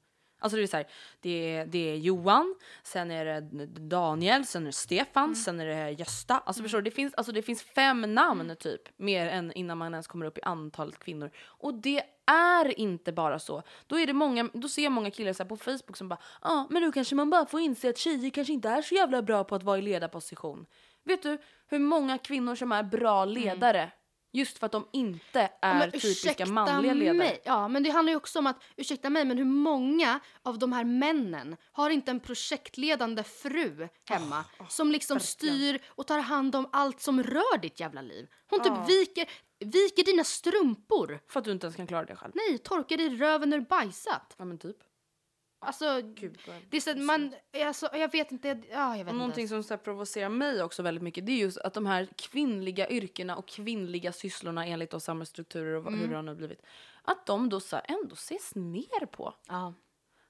[0.47, 0.87] Alltså det är så här,
[1.21, 5.35] det är, det är Johan, sen är det Daniel, sen är det Stefan, Mm.
[5.35, 6.39] sen är det Gösta.
[6.39, 8.57] Alltså förstår du, det finns, alltså det finns fem namn Mm.
[8.57, 11.31] typ, mer än innan man ens kommer upp i antalet kvinnor.
[11.47, 13.63] Och det är inte bara så.
[13.87, 16.51] Då, är det många, då ser jag många killar så på Facebook som bara, ja
[16.51, 19.23] ah, men nu kanske man bara får inse att tjejer kanske inte är så jävla
[19.23, 20.67] bra på att vara i ledarposition.
[21.05, 21.39] Vet du
[21.69, 23.91] hur många kvinnor som är bra ledare?
[24.37, 27.18] Just för att de inte är men typiska manliga ledare.
[27.18, 27.41] Mig.
[27.45, 30.72] Ja, men det handlar ju också om att, ursäkta mig, men hur många av de
[30.72, 36.68] här männen har inte en projektledande fru hemma som liksom styr och tar hand om
[36.72, 38.26] allt som rör ditt jävla liv?
[38.51, 39.28] Hon typ viker,
[39.59, 41.20] viker dina strumpor.
[41.28, 42.32] För att du inte ens kan klara det själv.
[42.34, 44.34] Nej, torkar dig röven när du bajsat.
[44.37, 44.76] Ja men typ.
[45.59, 46.39] Alltså, Gud,
[46.71, 47.35] det är så att man,
[47.65, 49.55] alltså, jag vet inte, ja, jag vet någonting inte.
[49.55, 52.89] som så här provocerar mig också väldigt mycket det är just att de här kvinnliga
[52.91, 56.01] yrkena och kvinnliga sysslorna enligt då samhällsstrukturer och Mm.
[56.01, 56.63] hur det har nu blivit.
[57.03, 59.35] Att de då så här ändå ses ner på.
[59.49, 59.75] Ja.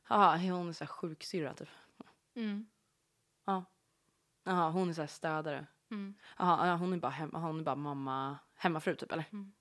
[0.08, 1.68] Jaha, hon är så här sjuksyrra typ.
[2.34, 2.66] Mm.
[3.44, 3.64] Ja.
[4.44, 5.66] Jaha, hon är så här städare.
[5.90, 6.14] Mm.
[6.36, 9.24] Aha, hon är bara, hem, hon är bara mamma, hemmafru typ eller?
[9.32, 9.52] Mm.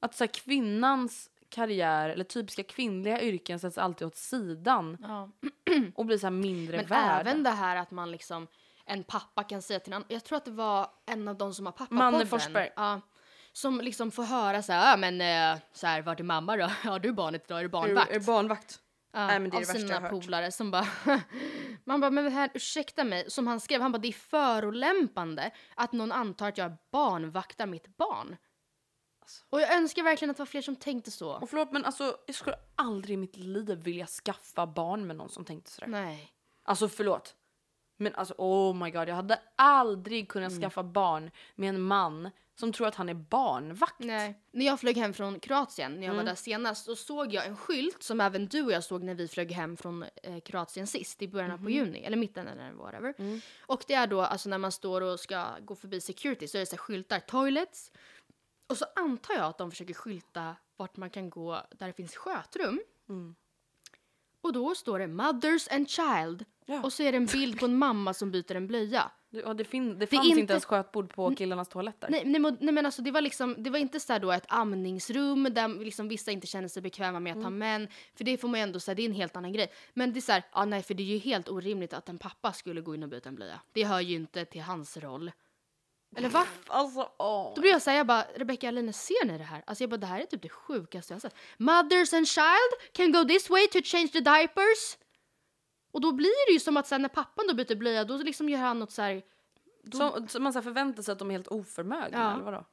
[0.00, 5.30] Att så här, kvinnans karriär eller typiska kvinnliga yrken sätts alltid åt sidan Ja.
[5.94, 7.20] och blir så här mindre Men värda.
[7.20, 8.46] även det här att man liksom,
[8.86, 11.54] en pappa kan säga till en annan, jag tror att det var en av de
[11.54, 12.70] som har pappa Manne Forsberg.
[12.76, 13.00] Ja.
[13.52, 16.70] Som liksom får höra så här, ja men eh, så här, vart är mamma då?
[16.84, 18.10] Ja du barnet idag, är du barnvakt?
[18.10, 18.78] Är, är barnvakt?
[19.14, 20.86] Ja, Nej, men det är av det sina har polare som bara...
[21.84, 25.92] man bara, men här, ursäkta mig, som han skrev, han bara det är förolämpande att
[25.92, 28.36] någon antar att jag barnvaktar mitt barn.
[29.50, 31.30] Och jag önskar verkligen att det var fler som tänkte så.
[31.32, 35.28] Och förlåt men alltså jag skulle aldrig i mitt liv vilja skaffa barn med någon
[35.28, 35.88] som tänkte sådär.
[35.88, 36.32] Nej.
[36.62, 37.34] Alltså förlåt.
[37.96, 40.62] Men alltså oh my god jag hade aldrig kunnat Mm.
[40.62, 43.98] skaffa barn med en man som tror att han är barnvakt.
[43.98, 44.40] Nej.
[44.50, 46.16] När jag flög hem från Kroatien, när jag Mm.
[46.16, 49.14] var där senast, så såg jag en skylt som även du och jag såg när
[49.14, 51.64] vi flög hem från eh, Kroatien sist, i början Mhm.
[51.64, 53.14] på juni, eller mitten eller whatever.
[53.18, 53.40] Mm.
[53.60, 56.60] Och det är då, alltså när man står och ska gå förbi security så är
[56.60, 57.92] det så här skyltar, toilets.
[58.72, 62.16] Och så antar jag att de försöker skylta vart man kan gå där det finns
[62.16, 62.80] skötrum.
[63.08, 63.34] Mm.
[64.40, 66.44] Och då står det mothers and child.
[66.66, 66.82] Ja.
[66.82, 69.10] Och så är det en bild på en mamma som byter en blöja.
[69.30, 72.08] Det, och det, fin- det Det fanns inte inte- ens skötbord på killarnas toaletter.
[72.10, 75.44] Nej, nej, nej men alltså det var liksom, det var inte så då ett amningsrum
[75.54, 77.88] där liksom vissa inte känner sig bekväma med att ha män.
[78.14, 79.72] För det får man ju ändå säga, det är en helt annan grej.
[79.94, 82.18] Men det är så här, ja nej för det är ju helt orimligt att en
[82.18, 83.60] pappa skulle gå in och byta en blöja.
[83.72, 85.30] Det hör ju inte till hans roll.
[86.16, 86.46] Eller va?
[86.66, 87.52] Alltså åh.
[87.54, 89.62] Då blir jag säga jag bara, Rebecca Aline, ser ni det här?
[89.66, 91.36] Alltså jag bara, det här är typ det sjukaste jag har sett.
[91.56, 94.96] Mothers and child can go this way to change the diapers.
[95.92, 98.48] Och då blir det ju som att sen när pappan då byter blöja, då liksom
[98.48, 99.22] gör han något så här.
[99.92, 102.32] Som, som man så här förväntar sig att de är helt oförmögna Ja.
[102.34, 102.64] eller vadå?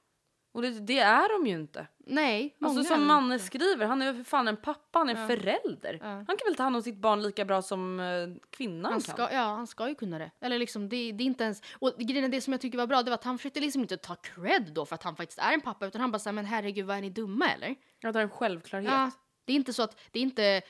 [0.52, 1.88] Och det, det är de ju inte.
[1.98, 3.46] Nej, Alltså som Manne inte.
[3.46, 5.28] skriver, han är ju för fan en pappa, han är Ja.
[5.28, 5.98] förälder.
[6.02, 6.08] Ja.
[6.08, 8.06] Han kan väl ta hand om sitt barn lika bra som eh,
[8.50, 9.14] kvinnan Han kan?
[9.16, 10.32] ska, ja, han ska ju kunna det.
[10.42, 11.62] Eller liksom, det, det är inte ens...
[11.80, 13.98] Och grejen det som jag tycker var bra, det var att han försökte liksom inte
[13.98, 16.46] ta cred då för att han faktiskt är en pappa, utan han bara sa men
[16.46, 17.76] herregud, vad är ni dumma eller?
[18.00, 18.92] Ja, det är en självklarhet.
[18.92, 19.12] Ja,
[19.46, 20.62] det är inte så att, det är inte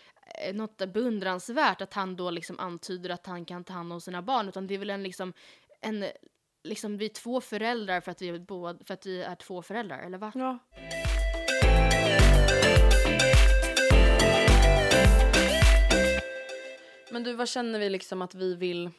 [0.46, 4.22] eh, något beundransvärt att han då liksom antyder att han kan ta hand om sina
[4.22, 5.34] barn, utan det är väl en liksom,
[5.82, 6.06] en,
[6.64, 9.62] liksom vi är två föräldrar för att vi är, båda, för att vi är två
[9.62, 10.32] föräldrar, eller va?
[10.36, 10.60] Ja.
[17.12, 18.92] Men du, vad känner vi liksom att vi vill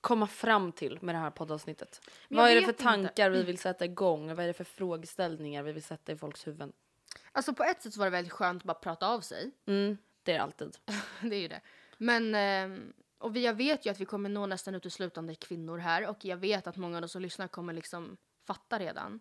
[0.00, 2.00] komma fram till med det här poddavsnittet?
[2.28, 2.82] Men Vad är det för vet inte.
[2.82, 4.34] tankar vi vill sätta igång?
[4.34, 6.72] Vad är det för frågeställningar vi vill sätta i folks huvuden?
[7.32, 9.50] Alltså på ett sätt var det väldigt skönt att bara prata av sig.
[9.66, 10.76] Mm, det är det alltid.
[11.22, 11.60] det är ju det.
[11.98, 12.92] Men, ehm,
[13.22, 16.66] och jag vet ju att vi kommer nå nästan uteslutande kvinnor här och jag vet
[16.66, 18.16] att många av de som lyssnar kommer liksom
[18.46, 19.20] fatta redan.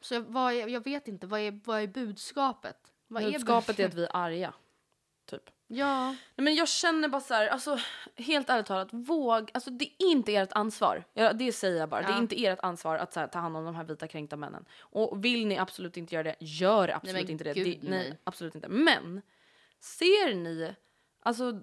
[0.00, 2.76] Så jag, vad är, jag vet inte, vad är, vad är budskapet?
[3.06, 4.54] Vad Budskapet är att vi är arga.
[5.26, 5.50] Typ.
[5.66, 6.10] Ja.
[6.10, 7.78] Nej, men jag känner bara så här, alltså
[8.16, 11.04] helt ärligt talat, våg, alltså det är inte ert ansvar.
[11.12, 12.00] Ja, det säger jag bara.
[12.00, 12.18] Det är Ja.
[12.18, 14.64] inte ert ansvar att här, ta hand om de här vita kränkta männen.
[14.78, 17.54] Och vill ni absolut inte göra det, gör absolut men inte det.
[17.54, 17.88] gud, det.
[17.90, 18.18] Nej, nej.
[18.24, 18.68] absolut inte.
[18.68, 19.22] Men
[19.80, 20.74] ser ni,
[21.20, 21.60] alltså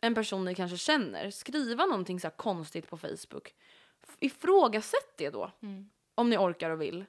[0.00, 3.54] en person ni kanske känner, skriva någonting så konstigt på Facebook.
[4.20, 5.50] Ifrågasätt det då.
[5.62, 5.90] Mm.
[6.14, 7.04] Om ni orkar och vill.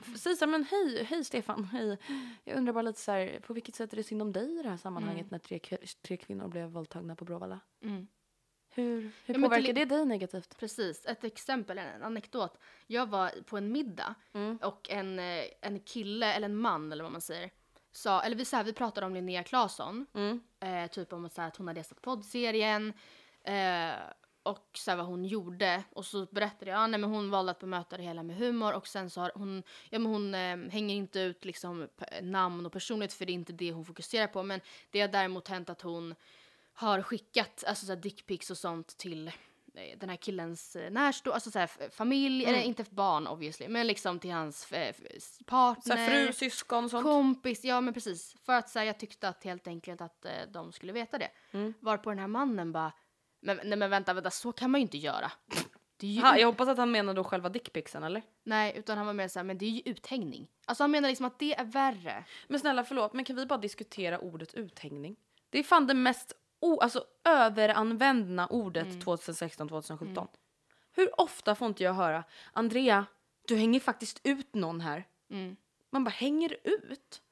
[0.00, 1.98] F- Säg så här, men hej, hej Stefan, hej.
[2.44, 4.62] Jag undrar bara lite så här, på vilket sätt är det synd om dig i
[4.62, 5.58] det här sammanhanget när tre,
[6.02, 7.60] tre kvinnor blev våldtagna på Bråvalla?
[7.82, 8.06] Mm.
[8.76, 10.56] Hur, hur men påverkar det dig negativt?
[10.58, 11.06] Precis.
[11.06, 12.58] Ett exempel, en anekdot.
[12.86, 14.56] Jag var på en middag Mm.
[14.62, 17.50] och en, eh, en kille, eller en man eller vad man säger,
[17.96, 20.06] sa, eller vi, så här, vi pratade om Linnea Claesson.
[20.14, 20.40] Mm.
[20.60, 22.92] Eh, typ om att, så här, att hon hade gästat poddserien.
[23.44, 23.92] Eh,
[24.42, 25.82] och så här, vad hon gjorde.
[25.92, 28.72] Och så berättade jag, ja, nej, men hon valde att bemöta det hela med humor.
[28.74, 31.88] Och sen så har hon, ja men hon eh, hänger inte ut liksom
[32.22, 34.42] namn och personlighet för det är inte det hon fokuserar på.
[34.42, 36.14] Men det har däremot hänt att hon
[36.72, 39.32] har skickat alltså, dickpics och sånt till
[39.74, 44.18] den här killens eh, närstå, alltså så här, familj, eller inte barn obviously, men liksom
[44.18, 44.94] till hans eh,
[45.46, 45.96] partner.
[45.96, 47.04] här, fru, syskon sånt?
[47.04, 48.36] Kompis, ja men precis.
[48.46, 51.30] För att så här, jag tyckte att helt enkelt att eh, de skulle veta det.
[51.52, 51.74] Mm.
[51.80, 52.92] Varpå den här mannen bara,
[53.40, 55.32] men, nej men vänta, vänta, så kan man ju inte göra.
[56.00, 58.22] Ju Ha, jag hoppas att han menar då själva dickpicsen eller?
[58.42, 60.48] Nej, utan han var mer såhär, men det är ju uthängning.
[60.66, 62.24] Alltså han menar liksom att det är värre.
[62.48, 65.16] Men snälla förlåt, men kan vi bara diskutera ordet uthängning?
[65.50, 66.32] Det är fan det mest
[66.64, 69.00] o, alltså, överanvända ordet Mm.
[69.00, 70.28] 2016-2017.
[70.92, 73.06] Hur ofta får inte jag höra Andrea,
[73.48, 75.04] du hänger faktiskt ut någon här.
[75.30, 75.56] Mm.
[75.90, 77.22] Man bara hänger ut?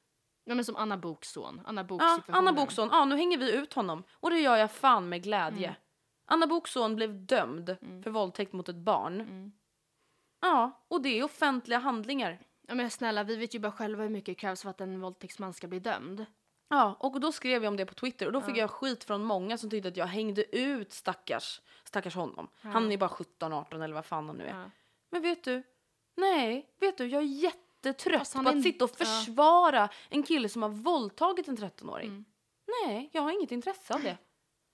[0.45, 1.61] Ja men som Anna Boks son.
[1.65, 2.21] Anna Boks Ja.
[2.27, 4.03] Anna Bokson, ja nu hänger vi ut honom.
[4.11, 5.67] Och det gör jag fan med glädje.
[5.67, 5.79] Mm.
[6.25, 9.21] Anna Bokson blev dömd för våldtäkt mot ett barn.
[9.21, 9.51] Mm.
[10.41, 12.39] Ja, och det är offentliga handlingar.
[12.67, 15.01] Ja men snälla, vi vet ju bara själva hur mycket det krävs för att en
[15.01, 16.25] våldtäktsman ska bli dömd.
[16.69, 19.23] Ja, och då skrev jag om det på Twitter och då fick jag skit från
[19.23, 22.47] många som tyckte att jag hängde ut stackars, stackars honom.
[22.61, 24.59] Han är bara 17, 18 eller vad fan han nu är.
[24.59, 24.71] Ja.
[25.11, 25.63] Men vet du?
[26.17, 29.05] Nej, vet du, jag är jättetrött han på att en- sitta och ja.
[29.05, 32.07] försvara en kille som har våldtagit en 13-åring.
[32.09, 32.25] Mm.
[32.85, 34.17] Nej, jag har inget intresse av det.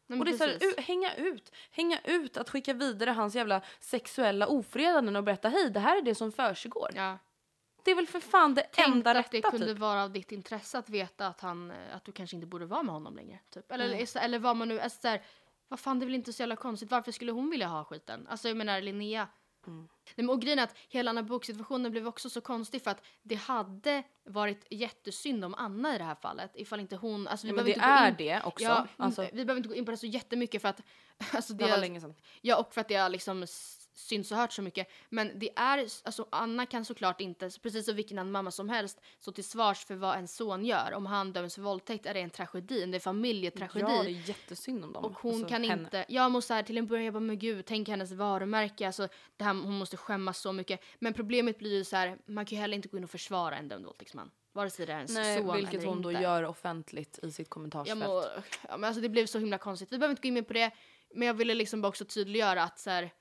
[0.07, 0.77] Nej, Och det är så här, precis.
[0.77, 5.69] u- hänga ut, hänga ut, att skicka vidare hans jävla sexuella ofredanden och berätta hej,
[5.69, 6.89] det här är det som försiggår.
[6.95, 7.17] ja.
[7.83, 9.77] Det är väl för fan det Tänk enda att rätta det kunde typ.
[9.77, 12.93] vara av ditt intresse att veta att, han, att du kanske inte borde vara med
[12.93, 13.39] honom längre.
[13.49, 13.71] Typ.
[13.71, 13.97] Eller, Mm.
[13.99, 14.79] eller, eller vad man nu...
[14.79, 15.21] Alltså, så här,
[15.67, 16.91] vad fan, det är väl inte så jävla konstigt.
[16.91, 18.27] Varför skulle hon vilja ha skiten?
[18.29, 19.27] Alltså jag menar Linnea.
[19.67, 19.87] Mm.
[20.15, 23.35] Men, och grejen är att hela här boksituationen blev också så konstig för att det
[23.35, 27.27] hade varit jättesynd om Anna i det här fallet ifall inte hon...
[27.27, 28.63] Alltså, vi Ja, men det är in, det också.
[28.63, 30.81] Ja, alltså, Vi behöver inte gå in på det så jättemycket för att...
[31.33, 32.15] Alltså, det var länge sedan.
[32.41, 33.47] Ja, och för att det har liksom
[33.99, 34.87] synts och hört så mycket.
[35.09, 39.01] Men det är, alltså Anna kan såklart inte, precis som vilken annan mamma som helst,
[39.19, 40.93] stå till svars för vad en son gör.
[40.93, 43.85] Om han döms för våldtäkt är det en tragedi, det är familjetragedi.
[43.89, 45.05] Ja, det är jättesynd om dem.
[45.05, 45.83] Och hon Alltså, kan henne.
[45.83, 49.07] inte, jag måste här till en början, jag bara men gud, tänk hennes varumärke, alltså
[49.37, 50.79] det här, hon måste skämmas så mycket.
[50.99, 53.57] Men problemet blir ju så här, man kan ju heller inte gå in och försvara
[53.57, 54.31] en dömd våldtäktsman.
[54.53, 56.23] Vare sig det är ens Nej, son vilket eller hon då inte.
[56.23, 57.99] gör offentligt i sitt kommentarsfält.
[57.99, 58.23] må,
[58.69, 59.91] ja, men alltså det blev så himla konstigt.
[59.93, 60.71] Vi behöver inte gå in mer på det.
[61.15, 63.11] Men jag ville liksom bara också tydliggöra att så här,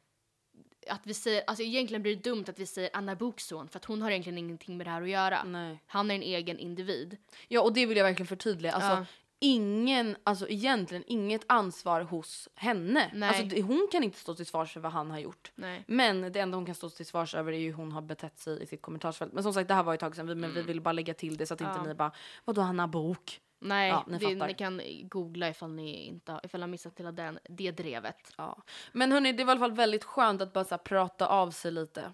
[0.89, 3.84] att vi säger, alltså egentligen blir det dumt att vi säger Anna Bokson för att
[3.84, 5.45] hon har egentligen ingenting med det här att göra.
[5.45, 5.82] Nej.
[5.86, 7.16] Han är en egen individ.
[7.49, 8.72] Ja, och det vill jag verkligen förtydliga.
[8.72, 9.05] Alltså, Ja.
[9.41, 13.11] ingen, alltså egentligen inget ansvar hos henne.
[13.14, 13.28] Nej.
[13.28, 15.53] Alltså, det, hon kan inte stå till svars för vad han har gjort.
[15.55, 15.84] Nej.
[15.86, 18.39] Men det enda hon kan stå till svars över är ju hur hon har betett
[18.39, 19.32] sig i sitt kommentarsfält.
[19.32, 20.93] Men som sagt, det här var ju ett tag sedan, vi- men vi ville bara
[20.93, 21.82] lägga till det så att inte Mm.
[21.84, 21.89] Ja.
[21.89, 22.12] ni bara,
[22.45, 23.41] vadå Hanna Bok?
[23.61, 27.13] Nej, Ja, ni det, ni kan googla ifall ni inte ifall ni har missat hela
[27.13, 28.33] den, det drevet.
[28.37, 28.63] Ja.
[28.93, 31.71] Men hörni, det var i alla fall väldigt skönt att bara här, prata av sig
[31.71, 32.13] lite.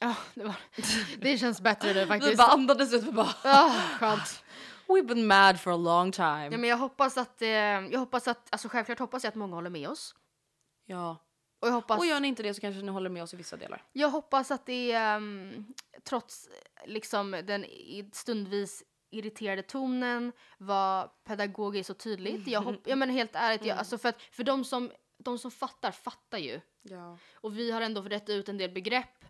[0.00, 0.54] Ja, det, var,
[1.18, 2.38] det känns bättre nu Vi faktiskt.
[2.38, 4.44] bara andades ut, vi bara, Ah, skönt.
[4.86, 6.44] we've been mad for a long time.
[6.50, 9.54] Ja, men jag hoppas att, eh, jag hoppas att, alltså självklart hoppas jag att många
[9.56, 10.14] håller med oss.
[10.86, 11.16] Ja.
[11.60, 11.98] Och jag hoppas...
[11.98, 13.84] Och gör ni inte det så kanske ni håller med oss i vissa delar.
[13.92, 15.66] Jag hoppas att det ehm,
[16.04, 16.48] trots
[16.86, 17.64] liksom den
[18.12, 18.82] stundvis
[19.12, 22.46] irriterade tonen var pedagogiskt och tydligt.
[22.46, 25.50] Jag, hopp, jag menar helt ärligt, jag, alltså för, att, för de, som, de som
[25.50, 26.60] fattar, fattar ju.
[26.82, 27.18] Ja.
[27.34, 29.24] Och vi har ändå rätt ut en del begrepp.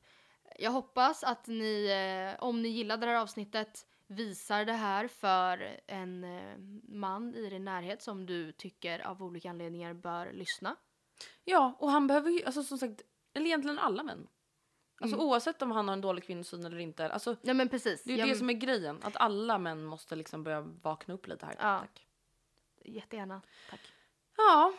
[0.58, 5.80] Jag hoppas att ni, eh, om ni gillade det här avsnittet, visar det här för
[5.86, 6.58] en eh,
[6.88, 10.76] man i din närhet som du tycker av olika anledningar bör lyssna.
[11.44, 13.02] Ja, och han behöver ju, alltså som sagt,
[13.34, 14.28] eller egentligen alla män.
[15.02, 17.08] Alltså oavsett om han har en dålig kvinnosyn eller inte.
[17.12, 18.02] Alltså, Ja men precis.
[18.04, 20.60] det är ju Ja, det men- som är grejen, att alla män måste liksom börja
[20.60, 21.54] vakna upp lite här.
[21.58, 21.78] Ja.
[21.80, 22.06] Tack.
[22.84, 23.42] Jättegärna.
[23.70, 23.80] Tack.
[24.36, 24.72] Ja,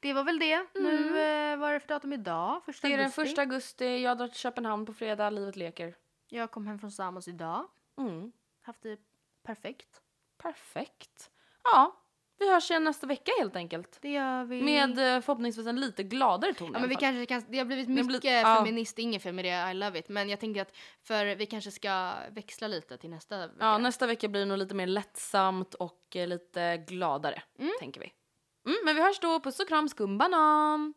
[0.00, 0.66] Det var väl det.
[0.74, 2.64] Nu, eh, vad är det för datum idag?
[2.64, 3.22] Första det är den augusti.
[3.22, 5.94] första augusti, jag drar till Köpenhamn på fredag, livet leker.
[6.28, 7.68] Jag kom hem från Samos idag.
[7.98, 8.32] Mm.
[8.62, 9.00] Haft det
[9.42, 10.02] perfekt.
[10.38, 11.30] Perfekt.
[11.64, 11.96] Ja,
[12.38, 13.98] vi hörs igen nästa vecka helt enkelt.
[14.02, 14.62] Det gör vi.
[14.62, 17.88] Med eh, förhoppningsvis en lite gladare ton Ja, men vi kanske kan, det har blivit
[17.88, 18.56] mycket blir- ja.
[18.56, 20.08] feminist, inget för med det, I love it.
[20.08, 23.52] Men jag tänker att för vi kanske ska växla lite till nästa vecka.
[23.60, 27.42] Ja, nästa vecka blir det nog lite mer lättsamt och eh, lite gladare,
[27.78, 28.12] tänker vi.
[28.66, 29.40] Mm, men vi hörs då.
[29.40, 30.94] Puss och kram, skumbanan!